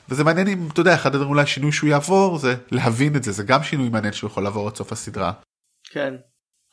וזה 0.09 0.23
מעניין 0.23 0.47
אם 0.47 0.67
אתה 0.73 0.81
יודע 0.81 0.93
אחד 0.93 1.15
הדברים 1.15 1.29
אולי 1.29 1.45
שינוי 1.45 1.71
שהוא 1.71 1.89
יעבור 1.89 2.37
זה 2.37 2.55
להבין 2.71 3.15
את 3.15 3.23
זה 3.23 3.31
זה 3.31 3.43
גם 3.43 3.63
שינוי 3.63 3.89
מעניין 3.89 4.13
שהוא 4.13 4.29
יכול 4.29 4.43
לעבור 4.43 4.67
עד 4.67 4.75
סוף 4.75 4.91
הסדרה. 4.91 5.31
כן. 5.91 6.13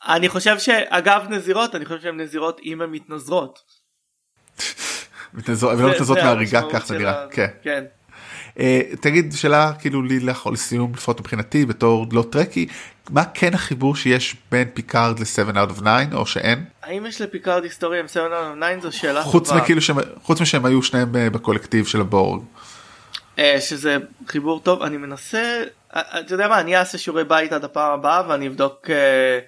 אני 0.07 0.29
חושב 0.29 0.59
שאגב 0.59 1.21
נזירות 1.29 1.75
אני 1.75 1.85
חושב 1.85 2.01
שהן 2.01 2.19
נזירות 2.19 2.59
אם 2.65 2.81
הן 2.81 2.89
מתנזרות. 2.89 3.59
מתנזרות 5.33 5.79
ולא 5.79 5.89
מתנזרות 5.89 6.17
מהריגה 6.17 6.61
כך 6.71 6.85
זה 6.85 6.97
נראה. 6.97 7.25
כן. 7.63 7.83
אה, 8.57 8.61
תגיד 9.01 9.33
שאלה 9.33 9.73
כאילו 9.79 10.01
לי 10.01 10.19
לאחור 10.19 10.51
לסיום 10.51 10.91
לפחות 10.93 11.19
מבחינתי 11.19 11.65
בתור 11.65 12.05
לא 12.11 12.25
Trekkie 12.31 12.67
מה 13.09 13.23
כן 13.33 13.53
החיבור 13.53 13.95
שיש 13.95 14.35
בין 14.51 14.67
פיקארד 14.73 15.19
ל-7 15.19 15.55
out 15.55 15.77
of 15.77 15.81
9 15.81 16.17
או 16.17 16.25
שאין 16.25 16.65
האם 16.83 17.05
יש 17.05 17.21
לפיקארד 17.21 17.63
היסטוריה 17.63 17.99
עם 17.99 18.07
7 18.07 18.27
out 18.27 18.57
of 18.57 18.81
9 18.81 18.81
זו 18.81 18.97
שאלה 18.97 19.23
חוץ 19.23 19.49
טובה. 19.49 19.61
מכאילו 19.61 19.81
שהם 19.81 19.97
חוץ 20.23 20.41
משהם 20.41 20.65
היו 20.65 20.83
שניהם 20.83 21.15
אה, 21.15 21.29
בקולקטיב 21.29 21.85
של 21.85 22.01
הבורג. 22.01 22.41
אה, 23.39 23.61
שזה 23.61 23.97
חיבור 24.27 24.59
טוב 24.59 24.81
אני 24.81 24.97
מנסה 24.97 25.63
אה, 25.95 26.19
אתה 26.19 26.33
יודע 26.33 26.47
מה 26.47 26.59
אני 26.59 26.77
אעשה 26.77 26.97
שיעורי 26.97 27.23
בית 27.23 27.53
עד 27.53 27.63
הפעם 27.63 27.99
הבאה 27.99 28.23
ואני 28.27 28.47
אבדוק 28.47 28.89
אה, 28.89 29.39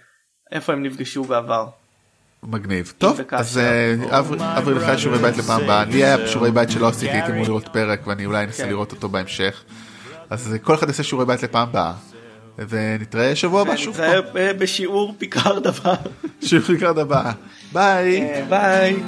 איפה 0.51 0.73
הם 0.73 0.83
נפגשו 0.83 1.23
בעבר. 1.23 1.67
מגניב 2.47 2.93
טוב. 2.97 3.19
אז 3.31 3.57
אה, 3.57 4.19
אברי 4.19 4.37
אברי 4.41 4.73
לך 4.73 4.99
שיעורי 4.99 5.19
בית 5.19 5.37
לפעם 5.37 5.61
הבאה 5.63 5.85
לי 5.85 6.03
היה 6.03 6.27
שיעורי 6.27 6.51
בית 6.51 6.69
שלא 6.71 6.87
עשיתי 6.87 7.11
הייתי 7.11 7.31
אמור 7.31 7.45
לראות 7.45 7.67
פרק 7.67 8.07
ואני 8.07 8.25
אולי 8.25 8.43
אנסה 8.43 8.63
כן. 8.63 8.69
לראות 8.69 8.91
אותו 8.91 9.09
בהמשך. 9.09 9.63
אז 10.29 10.53
אה, 10.53 10.57
כל 10.57 10.75
אחד 10.75 10.87
יעשה 10.87 11.03
שיעורי 11.03 11.25
בית 11.25 11.43
לפעם 11.43 11.67
הבאה. 11.67 11.93
ונתראה 12.57 13.35
שבוע 13.35 13.61
הבא 13.61 13.75
שוב 13.75 14.01
נתראה. 14.01 14.47
אה, 14.47 14.53
בשיעור 14.53 15.15
פיקארד 15.17 15.67
הבא. 15.67 15.93
שיעור 16.41 16.65
לקראת 16.69 16.97
הבאה. 16.97 17.31
ביי. 17.73 18.21
אה, 18.21 18.45
ביי. 18.49 19.03